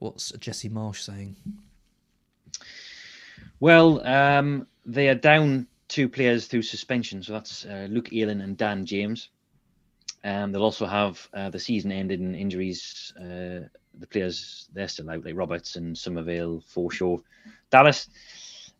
what's 0.04 0.32
Jesse 0.34 0.70
Marsch 0.70 1.02
saying? 1.02 1.36
Well, 3.60 4.06
um, 4.06 4.68
they 4.86 5.08
are 5.08 5.16
down 5.16 5.68
two 5.88 6.10
players 6.10 6.48
through 6.48 6.64
suspension, 6.64 7.24
so 7.24 7.34
that's 7.34 7.66
uh, 7.66 7.88
Luke 7.90 8.12
Ayling 8.12 8.42
and 8.42 8.58
Dan 8.58 8.86
James. 8.86 9.30
Um, 10.26 10.52
they'll 10.52 10.64
also 10.64 10.86
have 10.86 11.28
uh, 11.34 11.50
the 11.50 11.60
season 11.60 11.92
ended 11.92 12.20
in 12.20 12.36
injuries. 12.36 13.14
Uh, 13.18 13.68
the 13.98 14.08
players 14.10 14.68
they're 14.74 14.88
still 14.88 15.10
out, 15.10 15.24
like 15.24 15.38
Roberts 15.38 15.76
and 15.78 15.98
Summerville, 15.98 16.64
Forshaw, 16.76 17.22
Dallas. 17.70 18.08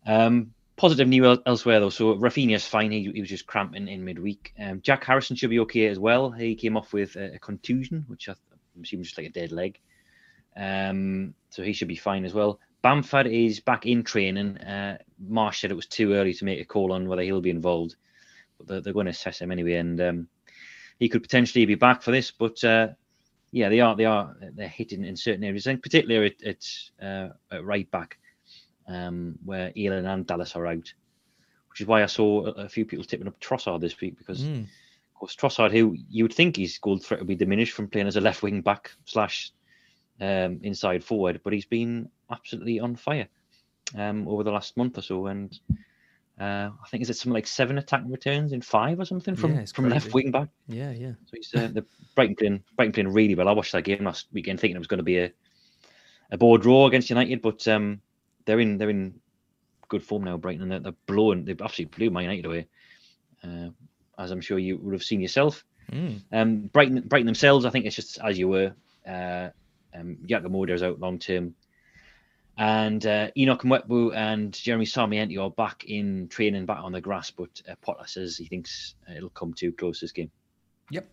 Um, 0.06 0.52
positive 0.76 1.08
news 1.08 1.38
elsewhere 1.46 1.80
though. 1.80 1.90
So 1.90 2.16
Raphinha's 2.16 2.66
fine. 2.66 2.90
He, 2.90 3.10
he 3.12 3.20
was 3.20 3.30
just 3.30 3.46
cramping 3.46 3.88
in 3.88 4.04
midweek. 4.04 4.52
Um, 4.58 4.80
Jack 4.82 5.04
Harrison 5.04 5.36
should 5.36 5.50
be 5.50 5.60
okay 5.60 5.86
as 5.86 5.98
well. 5.98 6.30
He 6.30 6.54
came 6.54 6.76
off 6.76 6.92
with 6.92 7.16
a, 7.16 7.34
a 7.34 7.38
contusion, 7.38 8.04
which 8.08 8.28
I, 8.28 8.32
I'm 8.76 8.82
assuming 8.82 9.04
just 9.04 9.16
like 9.16 9.28
a 9.28 9.30
dead 9.30 9.52
leg. 9.52 9.78
Um, 10.56 11.34
so 11.50 11.62
he 11.62 11.72
should 11.72 11.88
be 11.88 11.96
fine 11.96 12.24
as 12.24 12.34
well. 12.34 12.60
Bamford 12.82 13.26
is 13.26 13.60
back 13.60 13.86
in 13.86 14.02
training. 14.02 14.58
Uh, 14.58 14.98
Marsch 15.26 15.60
said 15.60 15.70
it 15.70 15.74
was 15.74 15.86
too 15.86 16.12
early 16.12 16.34
to 16.34 16.44
make 16.44 16.60
a 16.60 16.66
call 16.66 16.92
on 16.92 17.08
whether 17.08 17.22
he'll 17.22 17.40
be 17.40 17.50
involved, 17.50 17.96
but 18.58 18.66
they're, 18.66 18.80
they're 18.82 18.92
going 18.92 19.06
to 19.06 19.10
assess 19.10 19.40
him 19.40 19.50
anyway, 19.50 19.76
and 19.76 20.00
um, 20.00 20.28
he 20.98 21.08
could 21.08 21.22
potentially 21.22 21.64
be 21.64 21.76
back 21.76 22.02
for 22.02 22.10
this. 22.10 22.30
But 22.30 22.62
uh, 22.62 22.88
yeah, 23.52 23.70
they 23.70 23.80
are 23.80 23.96
they 23.96 24.04
are 24.04 24.36
they're 24.54 24.68
hitting 24.68 25.02
in 25.02 25.16
certain 25.16 25.44
areas, 25.44 25.66
and 25.66 25.82
particularly 25.82 26.26
at, 26.26 26.46
at, 26.46 27.04
uh, 27.06 27.28
at 27.50 27.64
right 27.64 27.90
back, 27.90 28.18
um, 28.86 29.38
where 29.44 29.72
Ayling 29.74 30.04
and 30.04 30.26
Dallas 30.26 30.54
are 30.54 30.66
out, 30.66 30.92
which 31.70 31.80
is 31.80 31.86
why 31.86 32.02
I 32.02 32.06
saw 32.06 32.46
a, 32.46 32.50
a 32.50 32.68
few 32.68 32.84
people 32.84 33.06
tipping 33.06 33.28
up 33.28 33.40
Trossard 33.40 33.80
this 33.80 34.00
week 34.00 34.18
because. 34.18 34.42
Mm. 34.42 34.66
Of 35.14 35.20
course, 35.20 35.36
Trossard, 35.36 35.70
who 35.70 35.96
you 36.10 36.24
would 36.24 36.34
think 36.34 36.56
his 36.56 36.76
goal 36.78 36.98
threat 36.98 37.20
would 37.20 37.28
be 37.28 37.36
diminished 37.36 37.72
from 37.72 37.86
playing 37.86 38.08
as 38.08 38.16
a 38.16 38.20
left 38.20 38.42
wing 38.42 38.62
back 38.62 38.90
slash 39.04 39.52
um, 40.20 40.60
inside 40.62 41.04
forward, 41.04 41.40
but 41.42 41.52
he's 41.52 41.66
been 41.66 42.08
absolutely 42.30 42.80
on 42.80 42.96
fire 42.96 43.28
um, 43.96 44.28
over 44.28 44.42
the 44.42 44.50
last 44.50 44.76
month 44.76 44.98
or 44.98 45.02
so. 45.02 45.26
And 45.26 45.58
uh, 46.40 46.70
I 46.82 46.88
think 46.90 47.02
is 47.02 47.10
it 47.10 47.16
something 47.16 47.34
like 47.34 47.46
seven 47.46 47.78
attacking 47.78 48.10
returns 48.10 48.52
in 48.52 48.60
five 48.60 48.98
or 49.00 49.04
something 49.04 49.36
from 49.36 49.54
Yeah, 49.54 49.64
from 49.66 49.88
left 49.88 50.12
wing 50.12 50.30
back. 50.30 50.48
Yeah, 50.68 50.90
yeah. 50.90 51.12
So 51.26 51.32
he's 51.32 51.54
uh, 51.54 51.68
the 51.72 51.84
Brighton 52.14 52.36
playing 52.36 52.64
Brighton 52.76 52.92
playing 52.92 53.12
really 53.12 53.34
well. 53.34 53.48
I 53.48 53.52
watched 53.52 53.72
that 53.72 53.82
game 53.82 54.04
last 54.04 54.26
weekend 54.32 54.60
thinking 54.60 54.76
it 54.76 54.80
was 54.80 54.88
going 54.88 54.98
to 54.98 55.04
be 55.04 55.18
a 55.18 55.32
a 56.30 56.38
board 56.38 56.62
draw 56.62 56.86
against 56.86 57.10
United, 57.10 57.42
but 57.42 57.66
um, 57.68 58.00
they're 58.44 58.60
in 58.60 58.78
they're 58.78 58.90
in 58.90 59.20
good 59.88 60.02
form 60.02 60.24
now, 60.24 60.36
Brighton, 60.36 60.62
and 60.62 60.72
they're, 60.72 60.80
they're 60.80 60.92
blowing. 61.06 61.44
They've 61.44 61.60
absolutely 61.60 61.96
blew 61.96 62.10
Man 62.10 62.24
United 62.24 62.46
away, 62.46 62.66
uh, 63.44 63.68
as 64.18 64.30
I'm 64.30 64.40
sure 64.40 64.58
you 64.58 64.78
would 64.78 64.94
have 64.94 65.02
seen 65.04 65.20
yourself. 65.20 65.64
Mm. 65.92 66.22
Um, 66.32 66.60
Brighton, 66.72 67.00
Brighton 67.02 67.26
themselves, 67.26 67.64
I 67.64 67.70
think 67.70 67.84
it's 67.84 67.96
just 67.96 68.18
as 68.24 68.38
you 68.38 68.48
were. 68.48 68.74
Uh, 69.06 69.50
um, 69.94 70.18
is 70.28 70.82
out 70.82 71.00
long 71.00 71.18
term, 71.18 71.54
and 72.56 73.04
uh, 73.06 73.30
Enock 73.36 73.62
Mwepu 73.62 74.14
and 74.14 74.52
Jeremy 74.52 74.84
Sarmiento 74.84 75.42
are 75.42 75.50
back 75.50 75.84
in 75.84 76.28
training, 76.28 76.66
back 76.66 76.78
on 76.78 76.92
the 76.92 77.00
grass. 77.00 77.30
But 77.30 77.62
uh, 77.68 77.74
Potter 77.82 78.06
says 78.06 78.36
he 78.36 78.46
thinks 78.46 78.94
it'll 79.14 79.30
come 79.30 79.52
too 79.52 79.72
close 79.72 80.00
this 80.00 80.12
game. 80.12 80.30
Yep. 80.90 81.08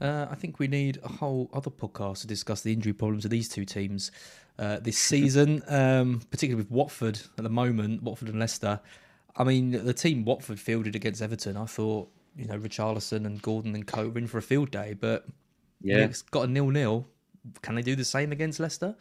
Uh, 0.00 0.26
I 0.30 0.34
think 0.34 0.58
we 0.58 0.66
need 0.66 0.98
a 1.02 1.08
whole 1.08 1.50
other 1.52 1.70
podcast 1.70 2.22
to 2.22 2.26
discuss 2.26 2.62
the 2.62 2.72
injury 2.72 2.92
problems 2.92 3.24
of 3.24 3.30
these 3.30 3.48
two 3.48 3.64
teams 3.64 4.10
uh, 4.58 4.78
this 4.80 4.98
season, 5.12 5.62
um, 5.68 6.20
particularly 6.30 6.62
with 6.64 6.70
Watford 6.70 7.20
at 7.36 7.44
the 7.44 7.50
moment, 7.50 8.02
Watford 8.02 8.28
and 8.28 8.38
Leicester. 8.38 8.80
I 9.36 9.44
mean, 9.44 9.72
the 9.72 9.94
team 9.94 10.24
Watford 10.24 10.58
fielded 10.58 10.96
against 10.96 11.22
Everton, 11.22 11.56
I 11.56 11.66
thought, 11.66 12.10
you 12.36 12.46
know, 12.46 12.58
Richarlison 12.58 13.26
and 13.26 13.40
Gordon 13.42 13.74
and 13.74 13.86
Co 13.86 14.08
were 14.08 14.18
in 14.18 14.26
for 14.26 14.38
a 14.38 14.42
field 14.42 14.70
day, 14.70 14.94
but 14.98 15.26
Yeah. 15.80 15.98
it's 15.98 16.22
got 16.22 16.48
a 16.48 16.50
nil-nil. 16.50 17.06
Can 17.62 17.74
they 17.74 17.82
do 17.82 17.96
the 17.96 18.04
same 18.04 18.32
against 18.32 18.60
Leicester? 18.60 18.94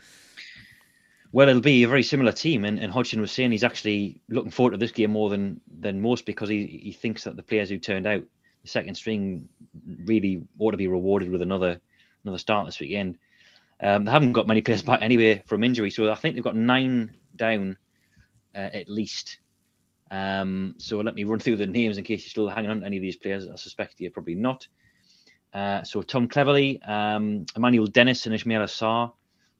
Well, 1.32 1.48
it'll 1.48 1.62
be 1.62 1.84
a 1.84 1.88
very 1.88 2.04
similar 2.04 2.32
team, 2.32 2.66
and, 2.66 2.80
and 2.80 2.92
Hodgson 2.92 3.22
was 3.22 3.32
saying 3.32 3.52
he's 3.52 3.64
actually 3.64 4.22
looking 4.30 4.52
forward 4.52 4.72
to 4.72 4.78
this 4.78 4.92
game 4.92 5.12
more 5.12 5.30
than 5.30 5.62
than 5.80 6.02
most 6.02 6.26
because 6.26 6.50
he, 6.50 6.66
he 6.84 6.92
thinks 6.92 7.24
that 7.24 7.36
the 7.36 7.44
players 7.44 7.70
who 7.70 7.78
turned 7.78 8.08
out 8.08 8.24
the 8.64 8.68
second 8.68 8.96
string 8.96 9.48
really 10.06 10.42
ought 10.58 10.72
to 10.72 10.78
be 10.78 10.88
rewarded 10.88 11.30
with 11.30 11.42
another 11.42 11.80
another 12.24 12.40
start 12.40 12.66
this 12.66 12.80
weekend. 12.80 13.18
Um, 13.82 14.06
they 14.06 14.12
haven't 14.12 14.34
got 14.34 14.48
many 14.48 14.62
players 14.62 14.82
back 14.82 15.02
anyway 15.02 15.44
from 15.46 15.64
injury, 15.64 15.92
so 15.92 16.12
I 16.12 16.16
think 16.16 16.36
they've 16.36 16.44
got 16.44 16.56
nine 16.56 17.16
down 17.36 17.78
uh, 18.56 18.70
at 18.74 18.90
least. 18.90 19.38
Um, 20.12 20.76
so 20.78 21.00
let 21.00 21.14
me 21.14 21.24
run 21.24 21.40
through 21.40 21.58
the 21.58 21.68
names 21.68 21.98
in 21.98 22.04
case 22.04 22.24
you're 22.24 22.32
still 22.32 22.50
hanging 22.50 22.72
on 22.72 22.80
to 22.82 22.86
any 22.86 22.98
of 22.98 23.02
these 23.02 23.16
players. 23.16 23.48
I 23.48 23.56
suspect 23.56 24.00
you're 24.00 24.12
probably 24.12 24.36
not. 24.36 24.68
Uh, 25.54 25.84
so 25.84 26.02
Tom 26.02 26.28
Cleverley, 26.28 26.88
um, 26.88 27.46
Emmanuel 27.56 27.88
Dennis, 27.88 28.26
and 28.26 28.36
Ismaila 28.36 28.66
Sarr. 28.66 29.12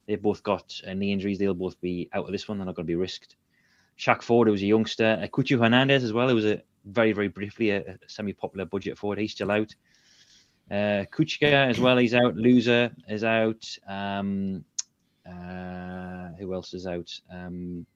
They've 0.06 0.20
both 0.20 0.42
got 0.42 0.80
uh, 0.86 0.94
knee 0.94 1.12
injuries. 1.12 1.38
They'll 1.38 1.54
both 1.54 1.80
be 1.80 2.08
out 2.12 2.26
of 2.26 2.32
this 2.32 2.48
one. 2.48 2.58
They're 2.58 2.66
not 2.66 2.76
going 2.76 2.86
to 2.86 2.90
be 2.90 2.96
risked. 2.96 3.36
Shaq 3.98 4.22
Ford, 4.22 4.48
who 4.48 4.52
was 4.52 4.62
a 4.62 4.66
youngster. 4.66 5.28
Cucho 5.32 5.58
Hernandez 5.58 6.04
as 6.04 6.12
well. 6.12 6.28
It 6.28 6.34
was 6.34 6.46
a 6.46 6.62
very, 6.84 7.12
very 7.12 7.28
briefly 7.28 7.70
a, 7.70 7.80
a 7.80 7.98
semi-popular 8.06 8.64
budget 8.64 8.98
forward. 8.98 9.18
He's 9.18 9.32
still 9.32 9.50
out. 9.50 9.74
Uh, 10.70 11.04
Kucka 11.12 11.68
as 11.68 11.80
well. 11.80 11.96
He's 11.96 12.14
out. 12.14 12.36
Loser 12.36 12.92
is 13.08 13.24
out. 13.24 13.66
Um, 13.86 14.64
uh, 15.28 16.28
who 16.38 16.54
else 16.54 16.72
is 16.74 16.86
out? 16.86 17.10
Um, 17.30 17.86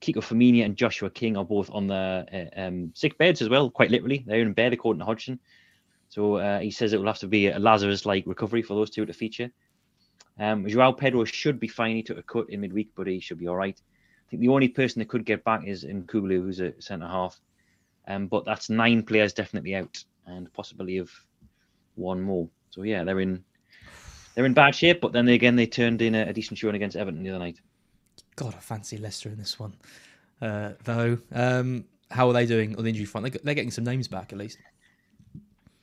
Kiko 0.00 0.18
Femenía 0.18 0.64
and 0.64 0.76
Joshua 0.76 1.10
King 1.10 1.36
are 1.36 1.44
both 1.44 1.70
on 1.70 1.86
the 1.86 2.50
uh, 2.56 2.60
um, 2.60 2.92
sick 2.94 3.16
beds 3.18 3.40
as 3.40 3.48
well. 3.48 3.70
Quite 3.70 3.90
literally, 3.90 4.24
they're 4.26 4.42
in 4.42 4.52
bed 4.52 4.72
according 4.72 5.00
to 5.00 5.06
Hodgson. 5.06 5.40
So 6.08 6.36
uh, 6.36 6.60
he 6.60 6.70
says 6.70 6.92
it 6.92 6.98
will 6.98 7.06
have 7.06 7.18
to 7.18 7.26
be 7.26 7.48
a 7.48 7.58
Lazarus-like 7.58 8.24
recovery 8.26 8.62
for 8.62 8.74
those 8.74 8.90
two 8.90 9.04
to 9.04 9.12
feature. 9.12 9.50
Um, 10.38 10.66
Joao 10.66 10.92
Pedro 10.92 11.24
should 11.24 11.58
be 11.58 11.68
fine. 11.68 11.96
He 11.96 12.02
took 12.02 12.18
a 12.18 12.22
cut 12.22 12.50
in 12.50 12.60
midweek, 12.60 12.90
but 12.94 13.06
he 13.06 13.20
should 13.20 13.38
be 13.38 13.48
all 13.48 13.56
right. 13.56 13.80
I 14.26 14.30
think 14.30 14.40
the 14.40 14.48
only 14.48 14.68
person 14.68 15.00
that 15.00 15.08
could 15.08 15.24
get 15.24 15.44
back 15.44 15.66
is 15.66 15.84
Nkoulou, 15.84 16.42
who's 16.42 16.60
a 16.60 16.80
centre 16.80 17.06
half. 17.06 17.38
Um, 18.08 18.26
but 18.26 18.44
that's 18.44 18.70
nine 18.70 19.02
players 19.02 19.32
definitely 19.32 19.74
out, 19.74 20.02
and 20.26 20.52
possibly 20.52 20.98
of 20.98 21.10
one 21.94 22.22
more. 22.22 22.48
So 22.70 22.82
yeah, 22.82 23.04
they're 23.04 23.20
in 23.20 23.44
they're 24.34 24.46
in 24.46 24.54
bad 24.54 24.74
shape. 24.74 25.00
But 25.00 25.12
then 25.12 25.28
again, 25.28 25.56
they 25.56 25.66
turned 25.66 26.02
in 26.02 26.14
a, 26.14 26.26
a 26.26 26.32
decent 26.32 26.58
showing 26.58 26.76
against 26.76 26.96
Everton 26.96 27.22
the 27.22 27.30
other 27.30 27.38
night. 27.38 27.60
God, 28.36 28.54
I 28.54 28.58
fancy 28.58 28.98
Leicester 28.98 29.30
in 29.30 29.38
this 29.38 29.58
one. 29.58 29.74
Uh, 30.40 30.72
though, 30.84 31.18
um, 31.32 31.84
how 32.10 32.28
are 32.28 32.34
they 32.34 32.46
doing 32.46 32.76
on 32.76 32.84
the 32.84 32.90
injury 32.90 33.06
front? 33.06 33.42
They're 33.42 33.54
getting 33.54 33.70
some 33.70 33.84
names 33.84 34.06
back 34.06 34.32
at 34.32 34.38
least. 34.38 34.58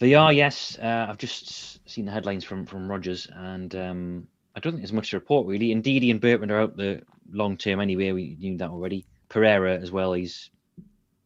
They 0.04 0.16
are, 0.16 0.34
yes. 0.34 0.78
Uh, 0.82 1.06
I've 1.08 1.18
just 1.18 1.80
seen 1.90 2.04
the 2.04 2.12
headlines 2.12 2.44
from 2.44 2.66
from 2.66 2.92
Rodgers, 2.92 3.26
and 3.34 3.74
um, 3.74 4.28
I 4.54 4.60
don't 4.60 4.74
think 4.74 4.82
there's 4.82 4.92
much 4.92 5.12
to 5.12 5.16
report 5.16 5.48
really. 5.48 5.72
Indeed, 5.72 6.04
and 6.04 6.20
Bertrand 6.20 6.52
are 6.52 6.60
out 6.60 6.76
the 6.76 7.04
long 7.32 7.56
term 7.56 7.80
anyway. 7.80 8.12
We 8.12 8.36
knew 8.38 8.58
that 8.58 8.70
already. 8.70 9.06
Pereira 9.30 9.78
as 9.78 9.92
well. 9.92 10.12
He's 10.12 10.50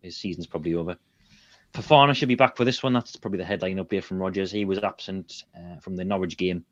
his 0.04 0.16
season's 0.16 0.46
probably 0.46 0.76
over. 0.76 0.96
Fofana 1.74 2.14
should 2.14 2.28
be 2.28 2.36
back 2.36 2.56
for 2.56 2.66
this 2.66 2.84
one. 2.84 2.94
That's 2.94 3.16
probably 3.16 3.40
the 3.40 3.46
headline 3.46 3.80
up 3.80 3.92
here 3.92 4.04
from 4.04 4.20
Rodgers. 4.20 4.52
He 4.52 4.64
was 4.64 4.78
absent 4.78 5.46
uh, 5.56 5.80
from 5.80 5.96
the 5.96 6.06
Norwich 6.06 6.38
game 6.38 6.64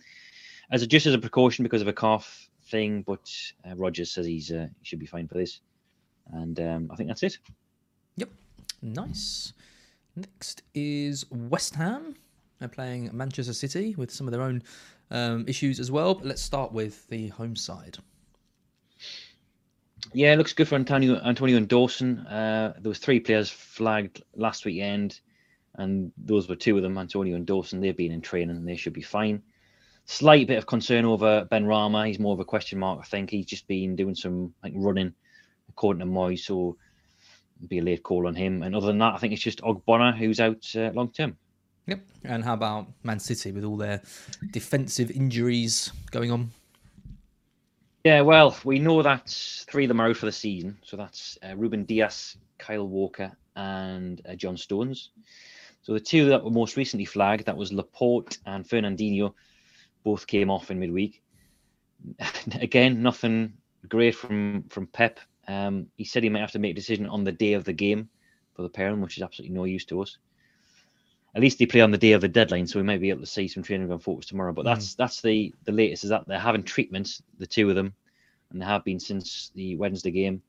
as 0.69 0.83
a, 0.83 0.88
just 0.88 1.07
as 1.07 1.15
a 1.15 1.17
precaution 1.17 1.63
because 1.63 1.81
of 1.81 1.88
a 1.88 1.93
cough 1.93 2.47
thing, 2.67 3.01
but 3.01 3.27
uh, 3.67 3.75
Rodgers 3.75 4.12
says 4.12 4.27
he's 4.27 4.51
uh, 4.51 4.67
he 4.79 4.85
should 4.85 5.00
be 5.00 5.07
fine 5.07 5.27
for 5.27 5.39
this. 5.39 5.59
And 6.33 6.59
um, 6.59 6.89
I 6.93 6.97
think 6.97 7.09
that's 7.09 7.24
it. 7.24 7.39
Yep. 8.17 8.29
Nice. 8.83 9.53
Next 10.15 10.63
is 10.74 11.25
West 11.29 11.75
Ham. 11.75 12.15
They're 12.60 12.69
playing 12.69 13.10
Manchester 13.12 13.53
City 13.53 13.95
with 13.95 14.12
some 14.12 14.27
of 14.27 14.31
their 14.31 14.41
own 14.43 14.63
um, 15.12 15.45
issues 15.48 15.79
as 15.79 15.91
well. 15.91 16.15
But 16.15 16.25
let's 16.25 16.41
start 16.41 16.72
with 16.72 17.07
the 17.10 17.27
home 17.29 17.55
side. 17.55 17.98
Yeah, 20.13 20.34
it 20.34 20.38
looks 20.38 20.53
good 20.53 20.67
for 20.67 20.75
Antonio, 20.75 21.19
Antonio 21.25 21.57
and 21.57 21.67
Dawson. 21.67 22.19
Uh, 22.19 22.74
there 22.79 22.89
was 22.89 23.00
three 23.00 23.19
players 23.19 23.50
flagged 23.50 24.24
last 24.36 24.63
weekend, 24.63 25.19
and 25.75 26.13
those 26.17 26.48
were 26.48 26.55
two 26.55 26.77
of 26.77 26.84
them, 26.84 26.98
Antonio 26.98 27.36
and 27.36 27.45
Dawson. 27.45 27.81
They've 27.81 27.98
been 27.98 28.13
in 28.13 28.22
training, 28.22 28.55
and 28.55 28.67
they 28.67 28.77
should 28.77 28.93
be 28.93 29.01
fine. 29.01 29.41
Slight 30.05 30.48
bit 30.48 30.57
of 30.57 30.67
concern 30.67 31.03
over 31.03 31.45
Benrahma. 31.51 32.07
He's 32.07 32.19
more 32.19 32.34
of 32.34 32.39
a 32.39 32.45
question 32.45 32.79
mark, 32.79 33.00
I 33.01 33.03
think. 33.03 33.31
He's 33.31 33.48
just 33.48 33.67
been 33.67 33.95
doing 33.98 34.15
some 34.15 34.53
like 34.63 34.74
running, 34.75 35.13
according 35.67 36.00
to 36.00 36.05
Moy, 36.05 36.36
so 36.36 36.77
be 37.67 37.79
a 37.79 37.84
late 37.84 38.03
call 38.03 38.27
on 38.27 38.36
him. 38.36 38.63
And 38.63 38.75
other 38.75 38.88
than 38.88 38.98
that, 39.00 39.13
I 39.13 39.17
think 39.17 39.34
it's 39.34 39.41
just 39.41 39.62
Ogbonna 39.62 40.15
who's 40.15 40.39
out 40.39 40.65
uh, 40.75 40.91
long 40.93 41.12
term. 41.12 41.38
Yep. 41.88 42.00
And 42.24 42.43
how 42.43 42.55
about 42.55 42.88
Man 43.03 43.19
City 43.19 43.51
with 43.51 43.63
all 43.63 43.77
their 43.77 44.01
defensive 44.51 45.12
injuries 45.12 45.91
going 46.12 46.31
on? 46.31 46.51
Yeah, 48.03 48.22
well, 48.22 48.55
we 48.63 48.79
know 48.79 49.01
that 49.01 49.29
three 49.67 49.86
of 49.86 49.88
them 49.88 50.00
are 50.00 50.10
out 50.10 50.17
for 50.17 50.27
the 50.27 50.31
season. 50.31 50.77
So 50.84 50.95
that's 50.95 51.38
uh, 51.43 51.55
Ruben 51.55 51.86
Dias, 51.86 52.38
Kyle 52.57 52.88
Walker, 52.88 53.31
and 53.55 54.22
uh, 54.27 54.36
John 54.36 54.57
Stones. 54.57 55.10
So 55.81 55.93
the 55.93 56.00
two 56.00 56.25
that 56.29 56.43
were 56.43 56.51
most 56.51 56.77
recently 56.77 57.05
flagged, 57.05 57.45
that 57.45 57.57
was 57.57 57.72
Laporte 57.72 58.38
and 58.45 58.67
Fernandinho, 58.67 59.34
both 60.03 60.27
came 60.27 60.50
off 60.50 60.72
in 60.72 60.79
midweek. 60.79 61.22
Again, 62.60 63.01
nothing 63.01 63.53
great 63.88 64.15
from 64.15 64.63
from 64.69 64.88
Pep. 64.88 65.19
Um, 65.48 65.88
he 65.98 66.04
said 66.04 66.24
he 66.24 66.30
might 66.30 66.40
have 66.40 66.52
to 66.52 66.60
make 66.60 66.72
a 66.72 66.75
decision 66.75 67.08
on 67.08 67.24
the 67.24 67.32
day 67.32 67.54
of 67.54 67.64
the 67.64 67.74
game 67.74 68.10
for 68.56 68.62
the 68.62 68.70
pairing, 68.70 69.02
which 69.02 69.18
is 69.18 69.24
absolutely 69.24 69.56
no 69.56 69.66
use 69.66 69.86
to 69.86 70.02
us. 70.02 70.18
At 71.36 71.42
least 71.42 71.60
they 71.60 71.66
play 71.66 71.82
on 71.82 71.92
the 71.92 71.98
day 71.98 72.14
of 72.14 72.22
the 72.22 72.30
deadline, 72.30 72.66
so 72.66 72.80
we 72.80 72.84
might 72.84 73.02
be 73.02 73.10
able 73.10 73.20
to 73.20 73.25
see 73.25 73.48
some 73.48 73.62
training 73.62 73.88
going 73.88 74.00
forwards 74.00 74.28
tomorrow. 74.28 74.54
But 74.54 74.64
that's 74.64 74.96
that's 74.96 75.22
the 75.22 75.54
the 75.66 75.74
latest 75.74 76.06
is 76.06 76.10
that 76.10 76.28
they're 76.28 76.40
having 76.40 76.64
treatments, 76.64 77.22
the 77.38 77.48
two 77.48 77.70
of 77.70 77.75
them, 77.75 77.94
and 78.50 78.62
they 78.62 78.66
have 78.66 78.86
been 78.86 79.00
since 79.00 79.52
the 79.54 79.75
Wednesday 79.75 80.12
game. 80.12 80.42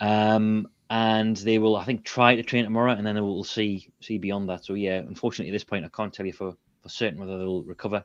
Um, 0.00 0.68
and 0.90 1.36
they 1.36 1.58
will, 1.58 1.76
I 1.76 1.84
think, 1.84 2.04
try 2.04 2.36
to 2.36 2.42
train 2.42 2.64
tomorrow, 2.64 2.92
and 2.92 3.06
then 3.06 3.14
we'll 3.14 3.44
see 3.44 3.88
see 4.00 4.18
beyond 4.18 4.48
that. 4.48 4.64
So 4.64 4.74
yeah, 4.74 4.98
unfortunately, 4.98 5.50
at 5.50 5.54
this 5.54 5.64
point, 5.64 5.84
I 5.84 5.88
can't 5.88 6.12
tell 6.12 6.26
you 6.26 6.32
for 6.32 6.56
for 6.82 6.88
certain 6.88 7.18
whether 7.18 7.38
they'll 7.38 7.62
recover. 7.62 8.04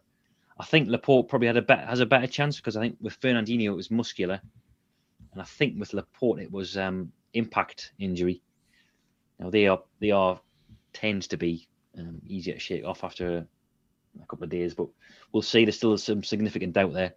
I 0.57 0.65
think 0.65 0.89
Laporte 0.89 1.27
probably 1.27 1.47
had 1.47 1.57
a 1.57 1.61
bet 1.61 1.87
has 1.87 1.99
a 1.99 2.05
better 2.05 2.27
chance 2.27 2.57
because 2.57 2.77
I 2.77 2.81
think 2.81 2.97
with 3.01 3.19
Fernandinho 3.19 3.65
it 3.65 3.75
was 3.75 3.89
muscular, 3.89 4.41
and 5.31 5.41
I 5.41 5.45
think 5.45 5.79
with 5.79 5.93
Laporte 5.93 6.39
it 6.39 6.51
was 6.51 6.77
um, 6.77 7.11
impact 7.33 7.93
injury. 7.99 8.41
Now 9.39 9.49
they 9.49 9.67
are 9.67 9.81
they 9.99 10.11
are 10.11 10.39
tends 10.93 11.27
to 11.27 11.37
be 11.37 11.67
um, 11.97 12.21
easier 12.27 12.53
to 12.53 12.59
shake 12.59 12.85
off 12.85 13.03
after 13.03 13.37
a, 14.19 14.25
couple 14.27 14.43
of 14.43 14.49
days, 14.49 14.73
but 14.73 14.87
we'll 15.31 15.41
see. 15.41 15.65
There's 15.65 15.77
still 15.77 15.97
some 15.97 16.23
significant 16.23 16.73
doubt 16.73 16.93
there. 16.93 17.13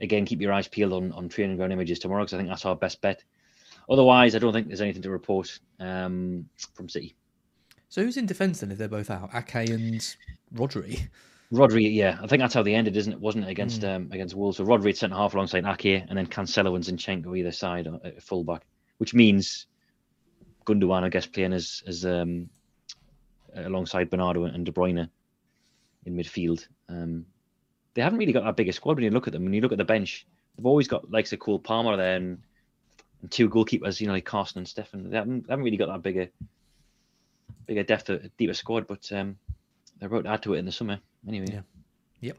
Again, 0.00 0.26
keep 0.26 0.40
your 0.40 0.52
eyes 0.52 0.68
peeled 0.68 0.92
on 0.92 1.12
on 1.12 1.28
training 1.28 1.56
ground 1.56 1.72
images 1.72 1.98
tomorrow 1.98 2.24
because 2.24 2.34
I 2.34 2.38
think 2.38 2.48
that's 2.48 2.66
our 2.66 2.76
best 2.76 3.00
bet. 3.00 3.24
Otherwise, 3.88 4.34
I 4.34 4.38
don't 4.38 4.52
think 4.52 4.66
there's 4.66 4.80
anything 4.80 5.02
to 5.02 5.10
report 5.10 5.58
um, 5.80 6.48
from 6.74 6.88
City. 6.88 7.14
So 7.88 8.02
who's 8.02 8.16
in 8.16 8.26
defence 8.26 8.60
then 8.60 8.72
if 8.72 8.78
they're 8.78 8.88
both 8.88 9.10
out? 9.10 9.30
Ake 9.34 9.70
and 9.70 10.16
Rodri. 10.54 11.08
Rodri, 11.52 11.94
yeah, 11.94 12.18
I 12.20 12.26
think 12.26 12.40
that's 12.40 12.54
how 12.54 12.62
they 12.62 12.74
ended, 12.74 12.96
isn't 12.96 13.12
it? 13.12 13.20
Wasn't 13.20 13.44
it 13.44 13.50
against 13.50 13.84
um, 13.84 14.08
against 14.10 14.34
Wolves? 14.34 14.56
So 14.56 14.64
Rodri 14.64 14.90
at 14.90 14.96
centre 14.96 15.16
half 15.16 15.34
alongside 15.34 15.64
Ake, 15.64 16.04
and 16.08 16.18
then 16.18 16.26
Cancelo 16.26 16.74
and 16.74 16.84
Zinchenko 16.84 17.38
either 17.38 17.52
side 17.52 17.86
uh, 17.86 17.98
at 18.04 18.22
fullback, 18.22 18.62
which 18.98 19.14
means 19.14 19.66
Gundogan, 20.66 21.04
I 21.04 21.08
guess, 21.08 21.26
playing 21.26 21.52
as 21.52 21.84
as 21.86 22.04
um, 22.04 22.48
alongside 23.54 24.10
Bernardo 24.10 24.44
and 24.44 24.66
De 24.66 24.72
Bruyne 24.72 25.08
in 26.04 26.16
midfield. 26.16 26.66
Um, 26.88 27.26
they 27.94 28.02
haven't 28.02 28.18
really 28.18 28.32
got 28.32 28.44
that 28.44 28.56
big 28.56 28.68
a 28.68 28.72
squad 28.72 28.96
when 28.96 29.04
you 29.04 29.10
look 29.10 29.26
at 29.26 29.32
them. 29.32 29.44
When 29.44 29.54
you 29.54 29.60
look 29.60 29.72
at 29.72 29.78
the 29.78 29.84
bench, 29.84 30.26
they've 30.56 30.66
always 30.66 30.88
got 30.88 31.10
like 31.10 31.30
a 31.32 31.36
Cole 31.36 31.58
Palmer 31.58 31.96
there 31.96 32.16
and, 32.16 32.42
and 33.22 33.30
two 33.30 33.48
goalkeepers, 33.48 34.00
you 34.00 34.06
know, 34.06 34.12
like 34.12 34.24
Carson 34.24 34.58
and 34.58 34.66
Steffen. 34.66 35.10
They 35.10 35.16
haven't, 35.16 35.46
they 35.46 35.52
haven't 35.52 35.64
really 35.64 35.76
got 35.76 35.88
that 35.88 36.02
bigger 36.02 36.28
bigger 37.66 37.82
depth, 37.82 38.10
deeper 38.36 38.54
squad, 38.54 38.86
but 38.86 39.10
um, 39.12 39.36
they're 39.98 40.08
about 40.08 40.24
to 40.24 40.30
add 40.30 40.42
to 40.42 40.54
it 40.54 40.58
in 40.58 40.66
the 40.66 40.72
summer. 40.72 40.98
Anyway, 41.28 41.46
Yeah. 41.52 41.60
Yep. 42.20 42.38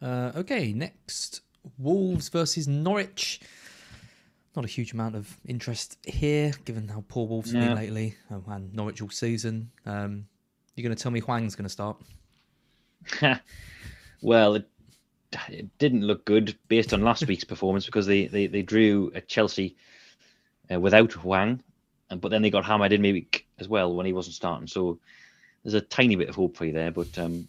Uh, 0.00 0.32
okay, 0.36 0.72
next 0.72 1.42
Wolves 1.78 2.28
versus 2.28 2.66
Norwich. 2.68 3.40
not 4.56 4.64
a 4.64 4.68
huge 4.68 4.92
amount 4.92 5.14
of 5.14 5.36
interest 5.46 5.98
here, 6.04 6.52
given 6.64 6.88
how 6.88 7.04
poor 7.08 7.26
Wolves 7.28 7.52
have 7.52 7.60
No. 7.60 7.68
been 7.68 7.76
lately 7.76 8.16
um, 8.30 8.44
and 8.48 8.74
Norwich 8.74 9.00
all 9.02 9.10
season. 9.10 9.70
Um, 9.86 10.26
you're 10.74 10.82
going 10.84 10.96
to 10.96 11.00
tell 11.02 11.12
me 11.12 11.20
Hwang's 11.20 11.54
going 11.54 11.64
to 11.64 11.68
start? 11.70 11.96
well, 14.22 14.54
it, 14.56 14.68
it 15.48 15.78
didn't 15.78 16.02
look 16.06 16.24
good 16.24 16.56
based 16.68 16.92
on 16.92 17.02
last 17.02 17.26
week's 17.26 17.44
performance 17.44 17.86
because 17.86 18.06
they, 18.06 18.26
they, 18.26 18.46
they 18.46 18.62
drew 18.62 19.12
at 19.14 19.28
Chelsea 19.28 19.76
uh, 20.72 20.80
without 20.80 21.12
Hwang, 21.12 21.62
and 22.10 22.20
but 22.20 22.30
then 22.30 22.42
they 22.42 22.50
got 22.50 22.64
hammered 22.64 22.92
in 22.92 23.02
midweek 23.02 23.46
as 23.58 23.68
well 23.68 23.94
when 23.94 24.06
he 24.06 24.12
wasn't 24.12 24.34
starting. 24.34 24.66
So 24.66 24.98
there's 25.62 25.74
a 25.74 25.80
tiny 25.80 26.16
bit 26.16 26.28
of 26.28 26.34
hope 26.36 26.56
for 26.56 26.64
you 26.64 26.72
there, 26.72 26.90
but 26.90 27.16
um, 27.18 27.46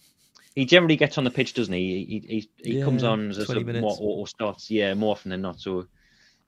he 0.55 0.65
generally 0.65 0.95
gets 0.95 1.17
on 1.17 1.23
the 1.23 1.31
pitch, 1.31 1.53
doesn't 1.53 1.73
he? 1.73 2.05
He 2.05 2.27
he, 2.27 2.49
he 2.71 2.77
Yeah, 2.79 2.85
comes 2.85 3.03
on 3.03 3.29
as 3.29 3.37
a 3.37 3.45
20 3.45 3.63
sort 3.63 3.75
of 3.75 3.81
more, 3.81 3.97
or, 3.99 4.27
starts, 4.27 4.69
yeah, 4.69 4.93
more 4.93 5.11
often 5.11 5.31
than 5.31 5.41
not. 5.41 5.59
So 5.59 5.87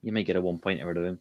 you 0.01 0.11
may 0.11 0.23
get 0.23 0.35
a 0.35 0.41
one 0.41 0.59
point 0.59 0.81
out 0.81 0.97
of 0.97 1.03
him. 1.03 1.19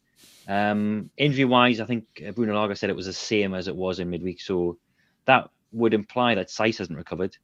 Um, 0.48 1.10
injury 1.16 1.44
wise, 1.44 1.80
I 1.80 1.84
think 1.84 2.04
Bruno 2.34 2.54
Lage 2.54 2.78
said 2.78 2.90
it 2.90 2.96
was 2.96 3.06
the 3.06 3.12
same 3.12 3.54
as 3.54 3.68
it 3.68 3.76
was 3.76 4.00
in 4.00 4.10
midweek, 4.10 4.40
so 4.40 4.78
that 5.26 5.50
would 5.72 5.94
imply 5.94 6.34
that 6.34 6.48
Saïss 6.48 6.78
hasn't 6.78 6.98
recovered 6.98 7.36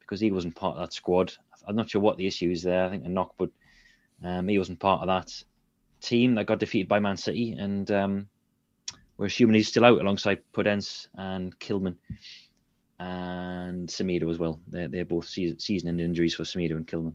because 0.00 0.20
he 0.20 0.30
wasn't 0.30 0.54
part 0.54 0.76
of 0.76 0.82
that 0.82 0.92
squad. 0.92 1.32
I'm 1.66 1.76
not 1.76 1.90
sure 1.90 2.00
what 2.00 2.16
the 2.16 2.26
issue 2.26 2.50
is 2.50 2.62
there. 2.62 2.86
I 2.86 2.90
think 2.90 3.04
a 3.04 3.08
knock, 3.08 3.34
but 3.36 3.50
um, 4.22 4.48
he 4.48 4.58
wasn't 4.58 4.80
part 4.80 5.02
of 5.02 5.08
that 5.08 5.32
team 6.00 6.34
that 6.34 6.46
got 6.46 6.60
defeated 6.60 6.88
by 6.88 7.00
Man 7.00 7.16
City, 7.16 7.52
and 7.52 7.90
um, 7.90 8.28
we're 9.16 9.26
assuming 9.26 9.54
he's 9.54 9.68
still 9.68 9.84
out 9.84 10.00
alongside 10.00 10.40
Podence 10.54 11.08
and 11.14 11.58
Kilman 11.58 11.96
and 12.98 13.88
Semedo 13.88 14.30
as 14.30 14.38
well. 14.38 14.60
They're, 14.68 14.88
they're 14.88 15.04
both 15.04 15.26
season, 15.28 15.58
season-end 15.58 16.00
injuries 16.00 16.34
for 16.34 16.42
Semedo 16.44 16.72
and 16.72 16.86
Kilman. 16.86 17.14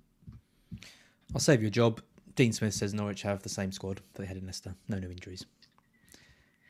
I'll 1.33 1.39
save 1.39 1.61
you 1.61 1.67
a 1.67 1.71
job. 1.71 2.01
Dean 2.35 2.53
Smith 2.53 2.73
says 2.73 2.93
Norwich 2.93 3.21
have 3.23 3.43
the 3.43 3.49
same 3.49 3.71
squad 3.71 3.97
that 4.13 4.21
they 4.21 4.25
had 4.27 4.37
in 4.37 4.45
Leicester. 4.45 4.75
No 4.87 4.97
new 4.97 5.09
injuries. 5.11 5.45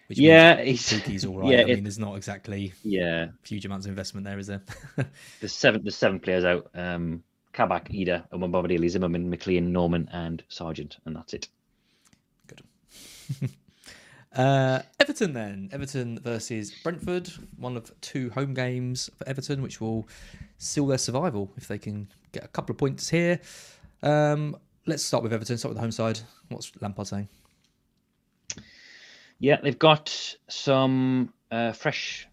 Which 0.07 0.19
Yeah, 0.19 0.55
means 0.63 0.89
he's- 0.89 1.25
all 1.25 1.39
right. 1.39 1.51
yeah, 1.53 1.57
I 1.59 1.61
it- 1.61 1.75
mean, 1.75 1.83
there's 1.83 1.99
not 1.99 2.15
exactly 2.15 2.73
Yeah, 2.83 3.27
huge 3.47 3.65
amounts 3.65 3.85
of 3.85 3.89
investment 3.91 4.25
there, 4.25 4.37
is 4.39 4.47
there? 4.47 4.61
there's 5.39 5.53
seven. 5.53 5.83
There's 5.83 5.95
seven 5.95 6.19
players 6.19 6.43
out. 6.43 6.69
Um, 6.73 7.23
Kabak, 7.53 7.89
Idah, 7.89 8.27
Omobamidele, 8.31 8.89
Zimmermann, 8.89 9.29
McLean, 9.29 9.71
Normann, 9.71 10.09
and 10.11 10.43
Sargent, 10.49 10.97
and 11.05 11.15
that's 11.15 11.33
it. 11.33 11.47
Uh, 14.35 14.81
Everton 14.99 15.33
then. 15.33 15.69
Everton 15.71 16.19
versus 16.19 16.71
Brentford. 16.83 17.31
One 17.57 17.77
of 17.77 17.91
two 18.01 18.29
home 18.31 18.53
games 18.53 19.09
for 19.15 19.27
Everton, 19.27 19.61
which 19.61 19.79
will 19.79 20.07
seal 20.57 20.87
their 20.87 20.97
survival 20.97 21.51
if 21.57 21.67
they 21.67 21.77
can 21.77 22.07
get 22.31 22.43
a 22.43 22.47
couple 22.47 22.73
of 22.73 22.77
points 22.77 23.09
here. 23.09 23.39
Um, 24.01 24.57
let's 24.85 25.03
start 25.03 25.23
with 25.23 25.33
Everton. 25.33 25.57
Start 25.57 25.71
with 25.71 25.77
the 25.77 25.81
home 25.81 25.91
side. 25.91 26.19
What's 26.49 26.71
Lampard 26.81 27.07
saying? 27.07 27.29
Yeah, 29.39 29.59
they've 29.61 29.77
got 29.77 30.35
some 30.47 31.33
uh, 31.51 31.73
fresh 31.73 32.27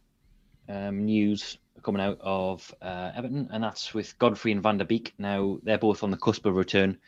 um, 0.68 1.04
news 1.04 1.58
coming 1.82 2.00
out 2.00 2.18
of 2.20 2.74
uh, 2.82 3.12
Everton, 3.14 3.48
and 3.52 3.64
that's 3.64 3.92
with 3.94 4.18
Godfrey 4.18 4.52
and 4.52 4.62
Van 4.62 4.78
der 4.78 4.84
Beek. 4.84 5.14
Now 5.18 5.58
they're 5.62 5.78
both 5.78 6.02
on 6.02 6.10
the 6.10 6.16
cusp 6.16 6.46
of 6.46 6.54
return, 6.54 6.98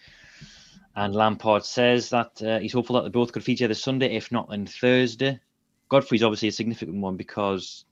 and 0.95 1.15
Lampard 1.15 1.65
says 1.65 2.11
that 2.11 2.43
uh, 2.43 2.59
he's 2.59 2.73
hopeful 2.73 2.97
that 2.97 3.03
they 3.03 3.11
both 3.11 3.33
could 3.33 3.45
feature 3.45 3.69
this 3.69 3.83
Sunday, 3.83 4.15
if 4.15 4.31
not 4.31 4.51
then 4.51 4.67
Thursday. 4.67 5.41
Godfrey's 5.89 6.23
obviously 6.23 6.49
a 6.49 6.53
significant 6.53 7.01
one 7.01 7.17
because 7.17 7.85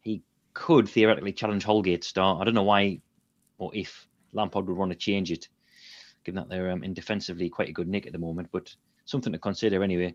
he 0.00 0.22
could 0.54 0.88
theoretically 0.88 1.32
challenge 1.32 1.64
Holgate 1.64 2.04
start. 2.04 2.40
I 2.40 2.44
don't 2.44 2.54
know 2.54 2.62
why 2.62 3.00
or 3.58 3.70
if 3.74 4.06
Lampard 4.32 4.66
would 4.66 4.76
want 4.76 4.90
to 4.90 4.96
change 4.96 5.30
it, 5.30 5.48
given 6.24 6.36
that 6.36 6.48
they're 6.48 6.70
um, 6.70 6.82
in 6.82 6.94
defensively 6.94 7.48
quite 7.48 7.68
a 7.68 7.72
good 7.72 7.88
nick 7.88 8.06
at 8.06 8.12
the 8.12 8.18
moment, 8.18 8.48
but 8.52 8.74
something 9.04 9.32
to 9.32 9.38
consider 9.38 9.82
anyway. 9.82 10.14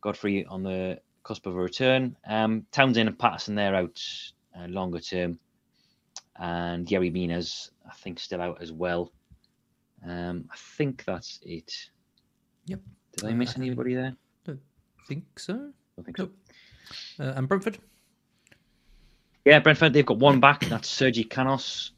Godfrey 0.00 0.44
on 0.46 0.62
the 0.62 0.98
cusp 1.22 1.46
of 1.46 1.54
a 1.54 1.60
return. 1.60 2.16
Um, 2.26 2.66
Townsend 2.72 3.08
and 3.08 3.18
Patterson 3.18 3.54
they're 3.54 3.74
out 3.74 4.02
uh, 4.58 4.66
longer 4.66 4.98
term, 4.98 5.38
and 6.36 6.86
Yerry 6.86 7.12
Mina's 7.12 7.70
I 7.88 7.94
think 7.94 8.18
still 8.18 8.42
out 8.42 8.60
as 8.60 8.72
well. 8.72 9.12
Um, 10.06 10.48
I 10.52 10.56
think 10.76 11.04
that's 11.04 11.40
it. 11.42 11.72
Yep. 12.66 12.80
Did 13.16 13.28
I 13.28 13.32
miss 13.32 13.56
anybody 13.56 13.94
there? 13.94 14.16
I 14.48 15.06
think 15.06 15.38
so. 15.38 15.72
I 15.98 16.02
think 16.02 16.16
so. 16.16 16.30
Uh, 17.18 17.32
and 17.36 17.48
Brentford? 17.48 17.78
Yeah, 19.44 19.58
Brentford 19.58 19.92
they've 19.92 20.06
got 20.06 20.18
one 20.18 20.40
back. 20.40 20.64
That's 20.66 20.88
Sergi 20.88 21.24
Canos. 21.24 21.92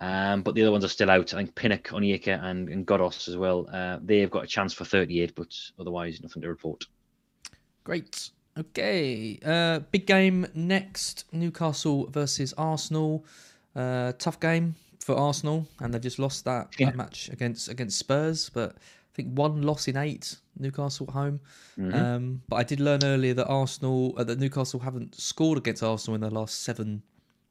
Um, 0.00 0.42
but 0.42 0.54
the 0.54 0.62
other 0.62 0.72
ones 0.72 0.84
are 0.84 0.88
still 0.88 1.10
out. 1.10 1.32
I 1.32 1.38
think 1.38 1.54
Pinnock, 1.54 1.84
Onyeka, 1.84 2.42
and, 2.42 2.68
and 2.68 2.86
Ghoddos 2.86 3.28
as 3.28 3.36
well. 3.36 3.66
Uh, 3.72 3.98
they've 4.02 4.30
got 4.30 4.44
a 4.44 4.46
chance 4.46 4.74
for 4.74 4.84
38, 4.84 5.34
but 5.34 5.54
otherwise 5.78 6.20
nothing 6.22 6.42
to 6.42 6.48
report. 6.48 6.84
Great. 7.84 8.30
Okay. 8.58 9.38
Uh, 9.44 9.80
big 9.90 10.06
game 10.06 10.46
next. 10.54 11.24
Newcastle 11.32 12.08
versus 12.10 12.52
Arsenal. 12.58 13.24
Uh, 13.74 14.12
tough 14.18 14.40
game 14.40 14.74
for 15.06 15.14
Arsenal, 15.14 15.68
and 15.78 15.94
they've 15.94 16.02
just 16.02 16.18
lost 16.18 16.44
that, 16.44 16.74
Yeah. 16.78 16.86
that 16.86 16.96
match 16.96 17.28
against 17.28 17.68
against 17.68 17.96
Spurs. 17.96 18.50
But 18.52 18.70
I 18.72 19.12
think 19.14 19.38
one 19.38 19.62
loss 19.62 19.86
in 19.86 19.96
eight. 19.96 20.36
Newcastle 20.58 21.06
at 21.08 21.12
home. 21.12 21.38
Mm-hmm. 21.78 21.94
Um, 21.94 22.42
but 22.48 22.56
I 22.56 22.62
did 22.64 22.80
learn 22.80 23.04
earlier 23.04 23.34
that 23.34 23.46
Arsenal, 23.46 24.14
uh, 24.16 24.24
that 24.24 24.38
Newcastle 24.40 24.80
haven't 24.80 25.14
scored 25.14 25.58
against 25.58 25.82
Arsenal 25.82 26.14
in 26.14 26.22
their 26.22 26.30
last 26.30 26.62
seven 26.62 27.02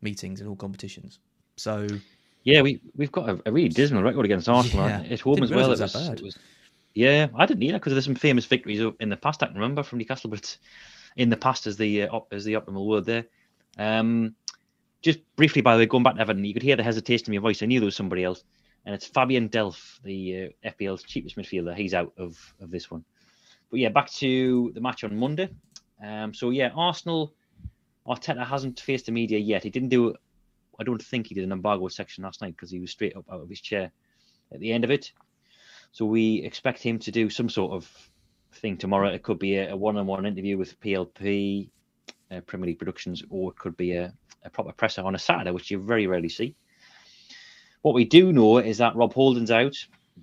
meetings 0.01 0.41
in 0.41 0.47
all 0.47 0.55
competitions. 0.55 1.19
So 1.55 1.87
Yeah, 2.43 2.61
we 2.61 2.81
we've 2.95 3.11
got 3.11 3.29
a, 3.29 3.41
a 3.45 3.51
really 3.51 3.69
dismal 3.69 4.01
record 4.03 4.25
against 4.25 4.49
Arsenal 4.49 4.87
Yeah. 4.87 5.03
at 5.09 5.19
home 5.21 5.43
as 5.43 5.51
well. 5.51 5.67
It 5.67 5.69
was, 5.69 5.79
it 5.79 5.83
was 5.83 5.93
that 5.93 6.09
bad. 6.09 6.19
it 6.19 6.23
was- 6.23 6.37
yeah, 6.95 7.27
I 7.35 7.45
didn't 7.45 7.61
either 7.63 7.77
because 7.77 7.93
there's 7.93 8.05
some 8.05 8.15
famous 8.15 8.45
victories 8.45 8.81
in 8.99 9.09
the 9.09 9.17
past. 9.17 9.43
I 9.43 9.47
can 9.47 9.55
remember 9.55 9.83
from 9.83 9.99
Newcastle, 9.99 10.29
but 10.31 10.57
in 11.15 11.29
the 11.29 11.37
past 11.37 11.67
as 11.67 11.77
the 11.77 12.03
uh, 12.03 12.15
op, 12.15 12.33
as 12.33 12.43
the 12.43 12.53
optimal 12.53 12.85
word 12.87 13.05
there. 13.05 13.25
Um, 13.77 14.33
just 15.05 15.19
briefly, 15.35 15.61
by 15.61 15.75
the 15.75 15.79
way, 15.79 15.85
going 15.85 16.03
back 16.03 16.15
to 16.15 16.21
Everton, 16.21 16.43
you 16.43 16.53
could 16.53 16.63
hear 16.63 16.75
the 16.75 16.83
hesitation 16.83 17.27
in 17.27 17.33
your 17.33 17.43
voice. 17.43 17.61
I 17.61 17.67
knew 17.67 17.79
there 17.79 17.85
was 17.85 17.95
somebody 17.95 18.23
else, 18.23 18.43
and 18.85 18.95
it's 18.95 19.05
Fabian 19.05 19.49
Delph, 19.49 20.01
the 20.01 20.51
uh, 20.65 20.69
FPL's 20.71 21.03
cheapest 21.03 21.37
midfielder. 21.37 21.75
He's 21.75 21.93
out 21.93 22.11
of 22.17 22.37
of 22.59 22.71
this 22.71 22.89
one. 22.89 23.05
But 23.69 23.79
yeah, 23.79 23.89
back 23.89 24.11
to 24.13 24.71
the 24.73 24.81
match 24.81 25.03
on 25.03 25.15
Monday. 25.15 25.49
Um, 26.03 26.33
so 26.33 26.49
yeah, 26.49 26.71
Arsenal. 26.75 27.33
Arteta 28.07 28.45
hasn't 28.45 28.79
faced 28.79 29.07
the 29.07 29.11
media 29.11 29.39
yet. 29.39 29.63
He 29.63 29.71
didn't 29.71 29.89
do 29.89 30.13
I 30.79 30.83
don't 30.83 31.01
think 31.01 31.27
he 31.27 31.35
did 31.35 31.43
an 31.43 31.51
embargo 31.51 31.87
section 31.87 32.23
last 32.23 32.41
night 32.41 32.55
because 32.55 32.69
he 32.69 32.79
was 32.79 32.91
straight 32.91 33.15
up 33.15 33.25
out 33.31 33.41
of 33.41 33.49
his 33.49 33.61
chair 33.61 33.91
at 34.53 34.59
the 34.59 34.71
end 34.71 34.83
of 34.83 34.91
it. 34.91 35.11
So 35.91 36.05
we 36.05 36.43
expect 36.43 36.83
him 36.83 36.99
to 36.99 37.11
do 37.11 37.29
some 37.29 37.49
sort 37.49 37.71
of 37.73 38.11
thing 38.53 38.77
tomorrow. 38.77 39.09
It 39.09 39.23
could 39.23 39.39
be 39.39 39.55
a, 39.55 39.71
a 39.71 39.75
one-on-one 39.75 40.25
interview 40.25 40.57
with 40.57 40.79
PLP, 40.81 41.69
uh, 42.31 42.41
Premier 42.41 42.67
League 42.67 42.79
Productions, 42.79 43.23
or 43.29 43.51
it 43.51 43.57
could 43.57 43.77
be 43.77 43.93
a, 43.93 44.13
a 44.45 44.49
proper 44.49 44.71
presser 44.71 45.01
on 45.01 45.15
a 45.15 45.19
Saturday, 45.19 45.51
which 45.51 45.71
you 45.71 45.79
very 45.79 46.07
rarely 46.07 46.29
see. 46.29 46.55
What 47.81 47.95
we 47.95 48.05
do 48.05 48.31
know 48.31 48.59
is 48.59 48.77
that 48.77 48.95
Rob 48.95 49.13
Holden's 49.13 49.51
out 49.51 49.75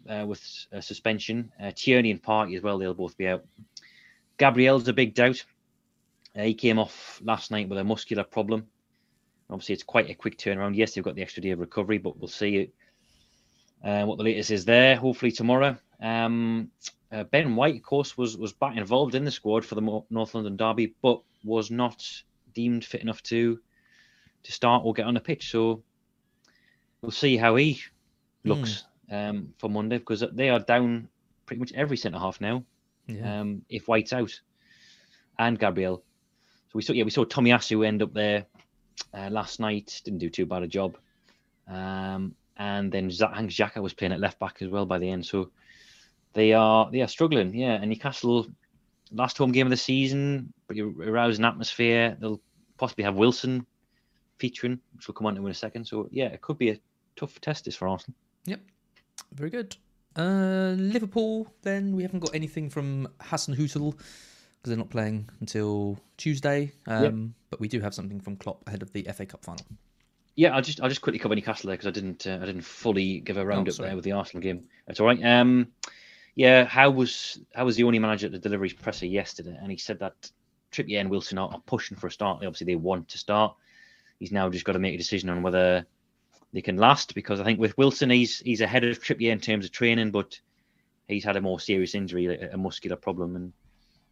uh, 0.08 0.24
with 0.26 0.40
suspension. 0.80 1.52
Uh, 1.62 1.72
Tierney 1.74 2.10
and 2.10 2.22
Partey 2.22 2.56
as 2.56 2.62
well; 2.62 2.78
they'll 2.78 2.94
both 2.94 3.16
be 3.16 3.28
out. 3.28 3.44
Gabriel's 4.38 4.88
a 4.88 4.92
big 4.92 5.14
doubt. 5.14 5.44
Uh, 6.36 6.42
he 6.42 6.54
came 6.54 6.78
off 6.78 7.20
last 7.24 7.50
night 7.50 7.68
with 7.68 7.78
a 7.78 7.84
muscular 7.84 8.24
problem. 8.24 8.66
Obviously, 9.50 9.74
it's 9.74 9.82
quite 9.82 10.08
a 10.08 10.14
quick 10.14 10.38
turnaround. 10.38 10.76
Yes, 10.76 10.94
they've 10.94 11.04
got 11.04 11.14
the 11.14 11.22
extra 11.22 11.42
day 11.42 11.50
of 11.50 11.60
recovery, 11.60 11.98
but 11.98 12.18
we'll 12.18 12.28
see 12.28 12.72
uh, 13.84 14.04
what 14.04 14.16
the 14.16 14.24
latest 14.24 14.50
is 14.50 14.64
there. 14.64 14.96
Hopefully 14.96 15.32
tomorrow. 15.32 15.76
Um, 16.00 16.70
uh, 17.12 17.24
ben 17.24 17.54
White, 17.54 17.76
of 17.76 17.82
course, 17.82 18.16
was 18.16 18.36
was 18.36 18.52
back 18.54 18.76
involved 18.76 19.14
in 19.14 19.24
the 19.24 19.30
squad 19.30 19.64
for 19.64 19.74
the 19.74 20.02
North 20.10 20.34
London 20.34 20.56
derby, 20.56 20.94
but 21.02 21.20
was 21.44 21.70
not 21.70 22.04
deemed 22.54 22.84
fit 22.84 23.02
enough 23.02 23.22
to 23.24 23.60
to 24.44 24.52
start 24.52 24.82
or 24.84 24.92
get 24.92 25.06
on 25.06 25.14
the 25.14 25.20
pitch. 25.20 25.50
So 25.50 25.82
we'll 27.00 27.10
see 27.10 27.36
how 27.36 27.56
he 27.56 27.80
looks 28.44 28.84
um, 29.10 29.54
for 29.58 29.68
Monday 29.68 29.98
because 29.98 30.24
they 30.32 30.50
are 30.50 30.60
down 30.60 31.08
pretty 31.46 31.60
much 31.60 31.72
every 31.74 31.96
centre 31.96 32.18
half 32.18 32.40
now. 32.40 32.64
yeah, 33.06 33.40
Um, 33.40 33.62
if 33.68 33.86
White's 33.88 34.12
out 34.12 34.40
and 35.38 35.58
Gabriel, 35.58 36.02
so 36.68 36.70
we 36.74 36.82
saw 36.82 36.92
yeah 36.92 37.04
we 37.04 37.10
saw 37.10 37.24
Tomiyasu 37.24 37.86
end 37.86 38.02
up 38.02 38.12
there 38.14 38.46
uh, 39.14 39.28
last 39.30 39.60
night. 39.60 40.00
Didn't 40.04 40.20
do 40.20 40.30
too 40.30 40.46
bad 40.46 40.62
a 40.62 40.66
job. 40.66 40.96
Um, 41.68 42.34
and 42.56 42.92
then 42.92 43.10
Hank 43.10 43.50
Xhaka 43.50 43.82
was 43.82 43.94
playing 43.94 44.12
at 44.12 44.20
left 44.20 44.38
back 44.38 44.62
as 44.62 44.68
well 44.68 44.86
by 44.86 44.98
the 44.98 45.10
end. 45.10 45.26
So 45.26 45.50
they 46.32 46.52
are 46.52 46.90
they 46.90 47.02
are 47.02 47.08
struggling. 47.08 47.54
Yeah, 47.54 47.74
and 47.74 47.90
Newcastle 47.90 48.46
last 49.10 49.36
home 49.38 49.52
game 49.52 49.66
of 49.66 49.70
the 49.70 49.76
season, 49.76 50.52
pretty 50.66 50.80
arousing 50.82 51.44
atmosphere. 51.44 52.16
They'll 52.18 52.40
possibly 52.78 53.04
have 53.04 53.14
Wilson 53.16 53.66
featuring, 54.42 54.80
which 54.96 55.06
we'll 55.06 55.14
come 55.14 55.28
on 55.28 55.36
to 55.36 55.46
in 55.46 55.52
a 55.52 55.54
second. 55.54 55.84
So 55.86 56.08
yeah, 56.10 56.26
it 56.26 56.40
could 56.40 56.58
be 56.58 56.70
a 56.70 56.78
tough 57.14 57.40
test 57.40 57.64
this 57.64 57.76
for 57.76 57.86
Arsenal. 57.86 58.16
Yep. 58.46 58.60
Very 59.32 59.50
good. 59.50 59.76
Uh, 60.16 60.74
Liverpool, 60.76 61.46
then 61.62 61.94
we 61.94 62.02
haven't 62.02 62.18
got 62.18 62.34
anything 62.34 62.68
from 62.68 63.06
Hasenhüttl 63.20 63.92
because 63.92 64.68
they're 64.70 64.76
not 64.76 64.90
playing 64.90 65.28
until 65.38 65.96
Tuesday. 66.16 66.72
Um, 66.88 67.34
But 67.50 67.60
we 67.60 67.68
do 67.68 67.80
have 67.80 67.94
something 67.94 68.20
from 68.20 68.36
Klopp 68.36 68.66
ahead 68.66 68.82
of 68.82 68.92
the 68.92 69.06
FA 69.14 69.26
Cup 69.26 69.44
final. 69.44 69.64
Yeah, 70.34 70.56
I'll 70.56 70.62
just 70.62 70.80
I'll 70.80 70.88
just 70.88 71.02
quickly 71.02 71.20
cover 71.20 71.36
Newcastle 71.36 71.68
there 71.68 71.76
because 71.76 71.86
I 71.86 71.92
didn't 71.92 72.26
uh, 72.26 72.38
I 72.42 72.46
didn't 72.46 72.62
fully 72.62 73.20
give 73.20 73.36
a 73.36 73.46
roundup 73.46 73.74
sorry. 73.74 73.90
there 73.90 73.96
with 73.96 74.04
the 74.04 74.12
Arsenal 74.12 74.42
game. 74.42 74.64
That's 74.86 74.98
all 74.98 75.06
right. 75.06 75.22
Um, 75.22 75.68
Yeah, 76.34 76.64
Howe 76.64 76.90
was 76.90 77.38
Howe 77.54 77.64
was 77.64 77.76
the 77.76 77.84
only 77.84 78.00
manager 78.00 78.26
at 78.26 78.32
the 78.32 78.38
deliveries 78.38 78.72
presser 78.72 79.06
yesterday, 79.06 79.56
and 79.60 79.70
he 79.70 79.76
said 79.76 80.00
that 80.00 80.30
Trippier 80.72 81.00
and 81.00 81.10
Wilson 81.10 81.38
are, 81.38 81.50
are 81.52 81.62
pushing 81.66 81.96
for 81.96 82.08
a 82.08 82.10
start. 82.10 82.38
Obviously, 82.38 82.66
they 82.66 82.76
want 82.90 83.08
to 83.10 83.18
start. 83.18 83.54
He's 84.22 84.30
now 84.30 84.48
just 84.48 84.64
got 84.64 84.74
to 84.74 84.78
make 84.78 84.94
a 84.94 84.98
decision 84.98 85.30
on 85.30 85.42
whether 85.42 85.84
they 86.52 86.62
can 86.62 86.76
last 86.76 87.12
because 87.12 87.40
I 87.40 87.44
think 87.44 87.58
with 87.58 87.76
Wilson, 87.76 88.08
he's 88.08 88.38
he's 88.38 88.60
ahead 88.60 88.84
of 88.84 89.02
Trippier 89.02 89.32
in 89.32 89.40
terms 89.40 89.64
of 89.64 89.72
training, 89.72 90.12
but 90.12 90.38
he's 91.08 91.24
had 91.24 91.34
a 91.34 91.40
more 91.40 91.58
serious 91.58 91.96
injury, 91.96 92.26
a, 92.26 92.56
muscular 92.56 92.94
problem, 92.94 93.34
and 93.34 93.52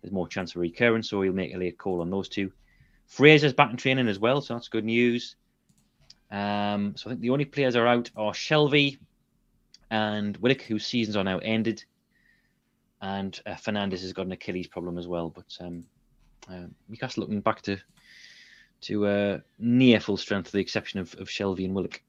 there's 0.03 0.11
more 0.13 0.27
chance 0.27 0.57
of 0.57 0.63
recurrence. 0.63 1.09
So 1.09 1.23
he'll 1.23 1.33
make 1.33 1.55
a 1.55 1.59
late 1.59 1.79
call 1.79 2.01
on 2.01 2.11
those 2.11 2.29
two. 2.29 2.51
Fraser's 3.07 3.53
back 3.53 3.71
in 3.71 3.77
training 3.77 4.09
as 4.09 4.19
well, 4.19 4.41
so 4.41 4.55
that's 4.55 4.67
good 4.67 4.85
news. 4.85 5.37
Um, 6.29 6.97
so 6.97 7.09
I 7.09 7.13
think 7.13 7.21
the 7.21 7.31
only 7.31 7.45
players 7.45 7.77
are 7.77 7.87
out 7.87 8.11
are 8.17 8.33
Shelvey 8.33 8.99
and 9.93 10.37
Willock, 10.39 10.63
whose 10.63 10.85
seasons 10.85 11.15
are 11.15 11.23
now 11.23 11.39
ended, 11.39 11.85
and 13.01 13.41
uh, 13.47 13.55
Fernandez 13.55 14.03
has 14.03 14.13
got 14.13 14.27
an 14.27 14.33
Achilles 14.33 14.67
problem 14.67 14.99
as 14.99 15.07
well. 15.07 15.31
But 15.31 15.57
um, 15.61 15.85
uh, 16.51 16.67
Newcastle 16.89 17.21
looking 17.21 17.43
back 17.43 17.63
to 17.63 17.79
to 18.83 19.07
uh, 19.07 19.39
near 19.59 20.01
full 20.01 20.17
strength, 20.17 20.47
with 20.47 20.53
the 20.53 20.61
exception 20.61 21.01
of, 21.01 21.15
of 21.15 21.29
Shelvey 21.29 21.65
and 21.65 21.75
Willock. 21.75 22.03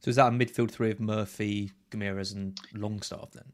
So 0.00 0.10
is 0.10 0.16
that 0.16 0.28
a 0.28 0.30
midfield 0.30 0.70
three 0.70 0.90
of 0.90 1.00
Murphy, 1.00 1.72
Guimarães, 1.90 2.34
and 2.34 2.58
Longstaff 2.74 3.32
then? 3.32 3.44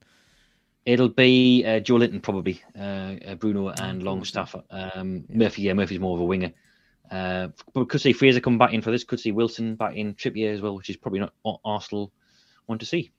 It'll 0.87 1.09
be 1.09 1.65
uh, 1.65 1.81
Joelinton 1.81 2.23
probably, 2.23 2.63
uh, 2.77 3.15
uh 3.27 3.35
Bruno 3.35 3.69
and 3.69 4.03
Longstaff. 4.03 4.55
Um, 4.71 5.25
yeah. 5.29 5.37
Murphy, 5.37 5.63
yeah, 5.63 5.75
Murphy's 5.75 6.01
more 6.01 6.17
of 6.17 6.23
a 6.23 6.25
winger. 6.25 6.53
Uh, 7.11 7.49
but 7.73 7.89
could 7.89 8.01
see 8.01 8.13
Fraser 8.13 8.41
come 8.41 8.59
back 8.59 8.73
in 8.73 8.83
for 8.83 8.91
this. 8.91 9.05
Could 9.05 9.21
see 9.21 9.33
Wilson 9.33 9.75
back 9.75 9.97
in, 9.97 10.15
Trippier 10.15 10.53
as 10.53 10.61
well, 10.61 10.77
which 10.77 10.91
is 10.91 10.97
probably 10.97 11.21
not 11.21 11.35
Arsenal 11.65 12.13
want 12.67 12.81
to 12.81 12.87
see. 12.87 13.11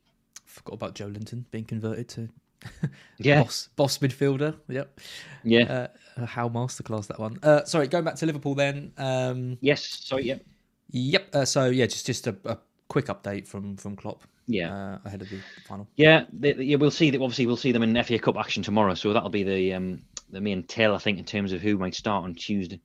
Forgot 0.46 0.74
about 0.74 0.96
Joelinton 0.96 1.46
being 1.52 1.66
converted 1.66 2.10
to 2.10 2.30
yeah 3.18 3.42
boss, 3.44 3.70
boss 3.76 3.98
midfielder. 4.00 4.56
Yep. 4.68 5.00
Yeah. 5.44 5.88
Uh, 6.18 6.26
how 6.26 6.50
masterclass 6.50 7.08
that 7.08 7.20
one. 7.20 7.40
Uh, 7.42 7.64
sorry, 7.66 7.88
going 7.88 8.04
back 8.04 8.16
to 8.16 8.26
Liverpool 8.26 8.56
then. 8.56 8.92
Um, 8.98 9.58
yes. 9.62 9.86
Sorry. 10.04 10.24
Yep. 10.24 10.46
Yep. 10.92 11.36
Uh, 11.36 11.46
so 11.46 11.66
yeah, 11.68 11.86
just 11.86 12.06
just 12.06 12.28
a, 12.28 12.36
a, 12.46 12.58
quick 12.88 13.06
update 13.06 13.48
from 13.48 13.78
from 13.78 13.96
Klopp. 13.96 14.24
Yeah. 14.48 14.74
Uh, 14.74 15.00
ahead 15.06 15.22
of 15.22 15.30
the 15.30 15.40
final. 15.66 15.88
Yeah. 15.96 16.26
They, 16.34 16.54
yeah. 16.56 16.76
We'll 16.78 16.92
see 16.92 17.10
that. 17.10 17.22
Obviously, 17.22 17.46
we'll 17.46 17.58
see 17.58 17.72
them 17.72 17.84
in 17.84 18.04
FA 18.04 18.20
Cup 18.20 18.38
action 18.38 18.64
tomorrow. 18.64 18.94
So 18.94 19.14
that'll 19.14 19.30
be 19.30 19.44
the 19.44 19.74
um 19.74 20.02
the 20.30 20.42
main 20.42 20.64
tell, 20.64 20.96
I 20.96 20.98
think, 20.98 21.20
in 21.20 21.26
terms 21.26 21.54
of 21.54 21.62
who 21.62 21.78
might 21.78 21.96
start 21.96 22.24
on 22.24 22.36
Tuesday. 22.36 22.82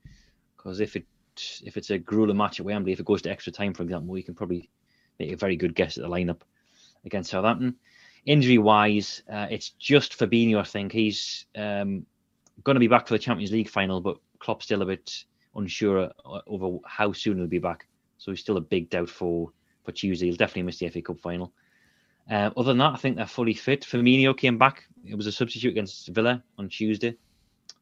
Because 0.57 0.81
if 0.81 0.97
it 0.97 1.05
if 1.65 1.77
it's 1.77 1.91
a 1.91 1.99
grueling 1.99 2.37
match 2.37 2.61
at 2.61 2.67
Wembley, 2.67 2.93
if 2.93 3.01
it 3.01 3.07
goes 3.07 3.23
to 3.23 3.31
extra 3.31 3.53
time, 3.53 3.75
for 3.75 3.83
example, 3.83 4.13
we 4.13 4.23
can 4.23 4.35
probably 4.35 4.71
make 5.19 5.33
a 5.33 5.37
very 5.37 5.57
good 5.57 5.75
guess 5.75 5.97
at 5.99 6.03
the 6.03 6.09
lineup 6.09 6.41
against 7.05 7.31
Southampton. 7.31 7.77
Injury 8.27 8.59
wise, 8.59 9.23
uh, 9.33 9.47
it's 9.51 9.71
just 9.71 10.19
Fabinho. 10.19 10.59
I 10.59 10.65
think 10.65 10.93
he's 10.93 11.47
um, 11.57 12.05
going 12.65 12.75
to 12.75 12.81
be 12.81 12.89
back 12.89 13.07
for 13.07 13.15
the 13.15 13.19
Champions 13.19 13.53
League 13.53 13.69
final, 13.69 14.01
but 14.01 14.19
Klopp's 14.41 14.65
still 14.65 14.83
a 14.83 14.87
bit 14.87 15.25
unsure 15.55 16.11
uh, 16.25 16.41
over 16.47 16.79
how 16.85 17.13
soon 17.13 17.39
he'll 17.39 17.47
be 17.47 17.59
back. 17.59 17.87
So 18.19 18.33
he's 18.33 18.41
still 18.41 18.57
a 18.57 18.61
big 18.61 18.91
doubt 18.91 19.09
for 19.09 19.53
for 19.85 19.93
Tuesday. 19.93 20.27
He'll 20.27 20.37
definitely 20.37 20.65
miss 20.65 20.79
the 20.79 20.89
FA 20.89 21.01
Cup 21.01 21.21
final. 21.21 21.53
Uh, 22.29 22.51
other 22.57 22.71
than 22.71 22.79
that, 22.79 22.93
I 22.93 22.97
think 22.97 23.17
they're 23.17 23.27
fully 23.27 23.55
fit. 23.55 23.83
Firmino 23.83 24.37
came 24.37 24.59
back. 24.59 24.85
It 25.05 25.15
was 25.15 25.29
a 25.29 25.33
substitute 25.33 25.71
against 25.71 26.09
Villa 26.09 26.43
on 26.59 26.69
Tuesday. 26.69 27.17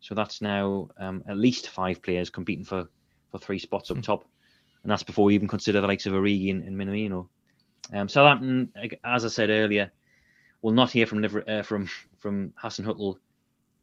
So 0.01 0.15
that's 0.15 0.43
now 0.43 0.91
um, 0.99 1.25
at 1.27 1.39
least 1.39 1.71
five 1.71 2.03
players 2.03 2.29
competing 2.29 2.65
for, 2.65 2.87
for 3.31 3.39
three 3.39 3.59
spots 3.59 3.91
up 3.91 3.97
mm. 3.97 4.03
top. 4.03 4.27
And 4.83 4.91
that's 4.91 5.03
before 5.03 5.25
we 5.25 5.35
even 5.35 5.49
consider 5.49 5.81
the 5.81 5.87
likes 5.87 6.05
of 6.05 6.13
Origi 6.13 6.51
and, 6.51 6.63
and 6.63 6.77
Minamino. 6.77 7.29
Um, 7.93 8.09
Southampton, 8.09 8.71
as 9.03 9.25
I 9.25 9.29
said 9.29 9.49
earlier, 9.49 9.91
will 10.65 10.73
not 10.73 10.91
hear 10.91 11.07
from 11.07 11.23
uh, 11.47 11.63
from 11.63 11.89
from 12.19 12.51
Hasenhüttl 12.61 13.17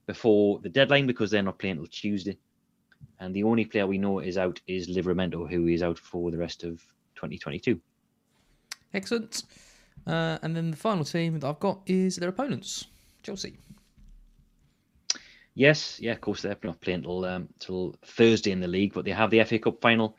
before 0.08 0.60
the 0.62 0.70
deadline 0.70 1.06
because 1.06 1.30
they're 1.30 1.44
not 1.44 1.60
playing 1.60 1.78
until 1.78 1.88
Tuesday. 1.88 2.38
And 3.20 3.36
the 3.36 3.44
only 3.44 3.66
player 3.66 3.86
we 3.86 4.00
know 4.00 4.18
is 4.18 4.38
out 4.38 4.60
is 4.66 4.90
Livramento, 4.90 5.48
who 5.50 5.68
is 5.68 5.84
out 5.84 6.00
for 6.00 6.32
the 6.32 6.40
rest 6.40 6.64
of 6.64 6.82
2022. 7.16 7.80
Excellent. 8.96 9.44
Uh, 10.08 10.40
and 10.42 10.56
then 10.56 10.72
the 10.72 10.78
final 10.78 11.06
team 11.06 11.40
that 11.40 11.48
I've 11.48 11.60
got 11.60 11.82
is 11.86 12.16
their 12.16 12.30
opponents, 12.30 12.88
Chelsea. 13.22 13.58
Yes, 15.54 16.00
yeah, 16.00 16.14
of 16.14 16.22
course 16.22 16.42
they're 16.42 16.58
not 16.64 16.82
playing 16.82 17.00
until 17.00 17.26
um, 17.26 17.48
till 17.60 17.96
Thursday 18.04 18.52
in 18.52 18.60
the 18.60 18.68
league, 18.68 18.94
but 18.94 19.06
they 19.06 19.12
have 19.12 19.30
the 19.30 19.44
FA 19.44 19.60
Cup 19.60 19.80
final 19.82 20.18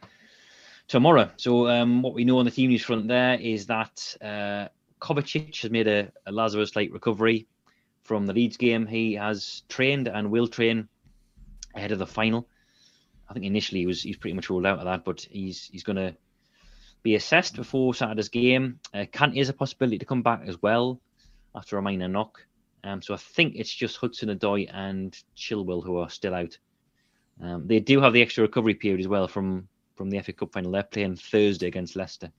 tomorrow. 0.86 1.28
So 1.38 1.66
um, 1.66 2.02
what 2.02 2.14
we 2.14 2.24
know 2.24 2.38
on 2.38 2.44
the 2.44 2.52
team 2.52 2.70
news 2.70 2.84
front 2.84 3.08
there 3.08 3.34
is 3.34 3.66
that 3.66 4.16
uh, 4.20 4.68
Kovacic 5.02 5.60
has 5.62 5.70
made 5.70 5.88
a, 5.88 6.12
a 6.26 6.32
Lazarus-like 6.32 6.92
recovery 6.92 7.48
from 8.04 8.24
the 8.24 8.32
Leeds 8.32 8.56
game. 8.56 8.86
He 8.86 9.14
has 9.14 9.62
trained 9.68 10.06
and 10.06 10.30
will 10.30 10.46
train 10.46 10.88
ahead 11.74 11.90
of 11.90 11.98
the 11.98 12.06
final. 12.06 12.48
I 13.28 13.32
think 13.32 13.44
initially 13.44 13.80
he 13.80 13.86
was 13.86 14.02
he's 14.02 14.16
pretty 14.16 14.34
much 14.34 14.48
ruled 14.48 14.66
out 14.66 14.78
of 14.78 14.84
that, 14.84 15.04
but 15.04 15.22
he's 15.22 15.68
he's 15.72 15.82
going 15.82 15.96
to 15.96 16.14
be 17.02 17.16
assessed 17.16 17.56
before 17.56 17.94
Saturday's 17.94 18.28
game. 18.28 18.78
Uh, 18.94 19.06
Kante 19.12 19.38
is 19.38 19.48
a 19.48 19.52
possibility 19.52 19.98
to 19.98 20.04
come 20.04 20.22
back 20.22 20.42
as 20.46 20.62
well 20.62 21.00
after 21.54 21.76
a 21.78 21.82
minor 21.82 22.08
knock. 22.08 22.46
Um, 22.84 23.02
so 23.02 23.14
I 23.14 23.16
think 23.16 23.54
it's 23.56 23.72
just 23.72 23.96
Hudson-Odoi 23.96 24.68
and 24.72 25.16
Chilwell 25.36 25.84
who 25.84 25.98
are 25.98 26.10
still 26.10 26.34
out. 26.34 26.56
Um, 27.40 27.66
they 27.66 27.80
do 27.80 28.00
have 28.00 28.12
the 28.12 28.22
extra 28.22 28.42
recovery 28.42 28.74
period 28.74 29.00
as 29.00 29.08
well 29.08 29.26
from 29.26 29.68
from 29.96 30.10
the 30.10 30.20
FA 30.20 30.32
Cup 30.32 30.52
final. 30.52 30.70
They're 30.70 30.84
playing 30.84 31.16
Thursday 31.16 31.66
against 31.66 31.96
Leicester. 31.96 32.30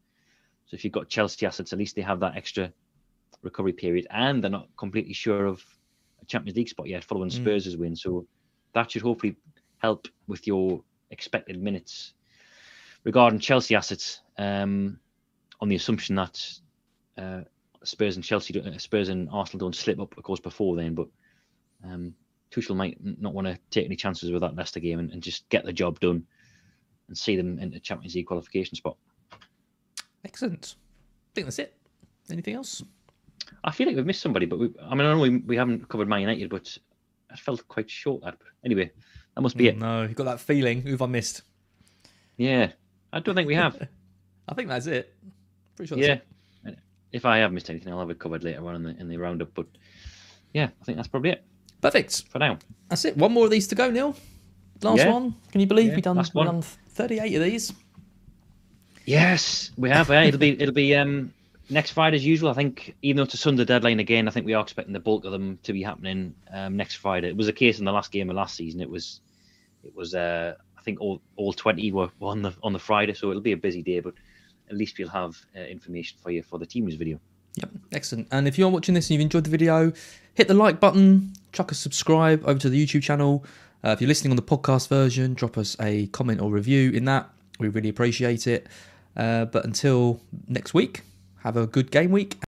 So 0.65 0.75
if 0.75 0.83
you've 0.83 0.93
got 0.93 1.09
Chelsea 1.09 1.45
assets, 1.45 1.73
at 1.73 1.79
least 1.79 1.95
they 1.95 2.01
have 2.01 2.19
that 2.21 2.35
extra 2.35 2.71
recovery 3.41 3.73
period, 3.73 4.07
and 4.09 4.43
they're 4.43 4.51
not 4.51 4.69
completely 4.77 5.13
sure 5.13 5.45
of 5.45 5.63
a 6.21 6.25
Champions 6.25 6.57
League 6.57 6.69
spot 6.69 6.87
yet, 6.87 7.03
following 7.03 7.29
mm. 7.29 7.33
Spurs' 7.33 7.77
win. 7.77 7.95
So 7.95 8.25
that 8.73 8.91
should 8.91 9.01
hopefully 9.01 9.35
help 9.77 10.07
with 10.27 10.47
your 10.47 10.83
expected 11.11 11.61
minutes. 11.61 12.13
Regarding 13.03 13.39
Chelsea 13.39 13.75
assets, 13.75 14.21
um, 14.37 14.99
on 15.59 15.69
the 15.69 15.75
assumption 15.75 16.15
that 16.15 16.45
uh, 17.17 17.41
Spurs 17.83 18.15
and 18.15 18.23
Chelsea, 18.23 18.59
uh, 18.59 18.77
Spurs 18.77 19.09
and 19.09 19.29
Arsenal 19.31 19.65
don't 19.65 19.75
slip 19.75 19.99
up, 19.99 20.17
of 20.17 20.23
course, 20.23 20.39
before 20.39 20.75
then, 20.75 20.95
but 20.95 21.07
um, 21.83 22.15
Tuchel 22.51 22.75
might 22.75 22.97
not 23.01 23.33
want 23.33 23.47
to 23.47 23.57
take 23.69 23.85
any 23.85 23.95
chances 23.95 24.31
with 24.31 24.41
that 24.41 24.55
Leicester 24.55 24.79
game 24.79 24.99
and, 24.99 25.11
and 25.11 25.21
just 25.21 25.47
get 25.49 25.65
the 25.65 25.73
job 25.73 25.99
done 25.99 26.25
and 27.07 27.17
see 27.17 27.35
them 27.35 27.59
in 27.59 27.71
the 27.71 27.79
Champions 27.79 28.15
League 28.15 28.27
qualification 28.27 28.75
spot. 28.75 28.97
Excellent. 30.25 30.75
I 30.77 31.31
think 31.35 31.47
that's 31.47 31.59
it. 31.59 31.75
Anything 32.31 32.55
else? 32.55 32.83
I 33.63 33.71
feel 33.71 33.87
like 33.87 33.95
we've 33.95 34.05
missed 34.05 34.21
somebody, 34.21 34.45
but 34.45 34.59
we, 34.59 34.73
I 34.81 34.95
mean, 34.95 35.05
I 35.05 35.13
know 35.13 35.19
we, 35.19 35.37
we 35.37 35.57
haven't 35.57 35.87
covered 35.89 36.07
Man 36.07 36.21
United, 36.21 36.49
but 36.49 36.77
I 37.31 37.35
felt 37.35 37.67
quite 37.67 37.89
short. 37.89 38.23
That 38.23 38.37
but 38.39 38.47
anyway, 38.63 38.91
that 39.35 39.41
must 39.41 39.57
be 39.57 39.65
mm, 39.65 39.69
it. 39.69 39.77
No, 39.77 40.03
you 40.03 40.13
got 40.13 40.25
that 40.25 40.39
feeling. 40.39 40.81
Who 40.81 40.91
have 40.91 41.01
I 41.01 41.07
missed? 41.07 41.41
Yeah, 42.37 42.71
I 43.11 43.19
don't 43.19 43.35
think 43.35 43.47
we 43.47 43.55
have. 43.55 43.87
I 44.47 44.53
think 44.53 44.69
that's 44.69 44.87
it. 44.87 45.13
Pretty 45.75 45.89
sure. 45.89 45.97
yeah. 45.97 46.19
It. 46.65 46.77
If 47.11 47.25
I 47.25 47.37
have 47.37 47.51
missed 47.51 47.69
anything, 47.69 47.93
I'll 47.93 47.99
have 47.99 48.09
it 48.09 48.19
covered 48.19 48.43
later 48.43 48.65
on 48.67 48.75
in 48.75 48.83
the 48.83 48.99
in 48.99 49.07
the 49.07 49.17
roundup. 49.17 49.53
But 49.53 49.67
yeah, 50.53 50.69
I 50.81 50.85
think 50.85 50.97
that's 50.97 51.07
probably 51.07 51.31
it. 51.31 51.43
Perfect 51.81 52.23
for 52.29 52.39
now. 52.39 52.57
That's 52.89 53.05
it. 53.05 53.17
One 53.17 53.33
more 53.33 53.45
of 53.45 53.51
these 53.51 53.67
to 53.67 53.75
go, 53.75 53.91
Neil. 53.91 54.15
Last 54.81 54.99
yeah. 54.99 55.11
one. 55.11 55.35
Can 55.51 55.61
you 55.61 55.67
believe 55.67 55.89
yeah, 55.89 55.95
we 55.95 56.01
done 56.01 56.17
we 56.33 56.43
done 56.43 56.61
thirty 56.61 57.19
eight 57.19 57.35
of 57.35 57.43
these? 57.43 57.73
Yes, 59.05 59.71
we 59.77 59.89
have. 59.89 60.09
Yeah. 60.09 60.23
it'll 60.23 60.39
be 60.39 60.51
it'll 60.61 60.73
be 60.73 60.95
um, 60.95 61.33
next 61.69 61.91
Friday 61.91 62.17
as 62.17 62.25
usual. 62.25 62.49
I 62.49 62.53
think 62.53 62.95
even 63.01 63.17
though 63.17 63.23
it's 63.23 63.33
a 63.33 63.37
Sunday 63.37 63.65
deadline 63.65 63.99
again, 63.99 64.27
I 64.27 64.31
think 64.31 64.45
we 64.45 64.53
are 64.53 64.61
expecting 64.61 64.93
the 64.93 64.99
bulk 64.99 65.25
of 65.25 65.31
them 65.31 65.59
to 65.63 65.73
be 65.73 65.83
happening 65.83 66.35
um, 66.51 66.77
next 66.77 66.95
Friday. 66.95 67.29
It 67.29 67.37
was 67.37 67.47
a 67.47 67.53
case 67.53 67.79
in 67.79 67.85
the 67.85 67.91
last 67.91 68.11
game 68.11 68.29
of 68.29 68.35
last 68.35 68.55
season. 68.55 68.81
It 68.81 68.89
was 68.89 69.19
it 69.83 69.95
was 69.95 70.15
uh, 70.15 70.55
I 70.77 70.81
think 70.81 71.01
all 71.01 71.21
all 71.35 71.53
twenty 71.53 71.91
were 71.91 72.09
on 72.21 72.41
the 72.41 72.53
on 72.63 72.73
the 72.73 72.79
Friday, 72.79 73.13
so 73.13 73.29
it'll 73.29 73.41
be 73.41 73.51
a 73.51 73.57
busy 73.57 73.81
day, 73.81 73.99
but 73.99 74.13
at 74.69 74.77
least 74.77 74.97
we'll 74.97 75.09
have 75.09 75.37
uh, 75.55 75.61
information 75.61 76.17
for 76.21 76.31
you 76.31 76.43
for 76.43 76.57
the 76.57 76.65
team's 76.65 76.95
video. 76.95 77.19
Yep, 77.55 77.69
excellent. 77.91 78.27
And 78.31 78.47
if 78.47 78.57
you're 78.57 78.69
watching 78.69 78.95
this 78.95 79.07
and 79.07 79.15
you've 79.15 79.21
enjoyed 79.21 79.43
the 79.43 79.49
video, 79.49 79.91
hit 80.33 80.47
the 80.47 80.53
like 80.53 80.79
button, 80.79 81.33
chuck 81.51 81.71
a 81.71 81.75
subscribe 81.75 82.43
over 82.45 82.59
to 82.59 82.69
the 82.69 82.83
YouTube 82.83 83.03
channel. 83.03 83.45
Uh, 83.83 83.89
if 83.89 84.01
you're 84.01 84.07
listening 84.07 84.31
on 84.31 84.37
the 84.37 84.41
podcast 84.41 84.87
version, 84.87 85.33
drop 85.33 85.57
us 85.57 85.75
a 85.79 86.07
comment 86.07 86.41
or 86.41 86.49
review 86.49 86.91
in 86.91 87.05
that. 87.05 87.29
We 87.59 87.67
really 87.67 87.89
appreciate 87.89 88.47
it. 88.47 88.67
Uh, 89.15 89.45
but 89.45 89.65
until 89.65 90.21
next 90.47 90.73
week, 90.73 91.01
have 91.43 91.57
a 91.57 91.67
good 91.67 91.91
game 91.91 92.11
week. 92.11 92.37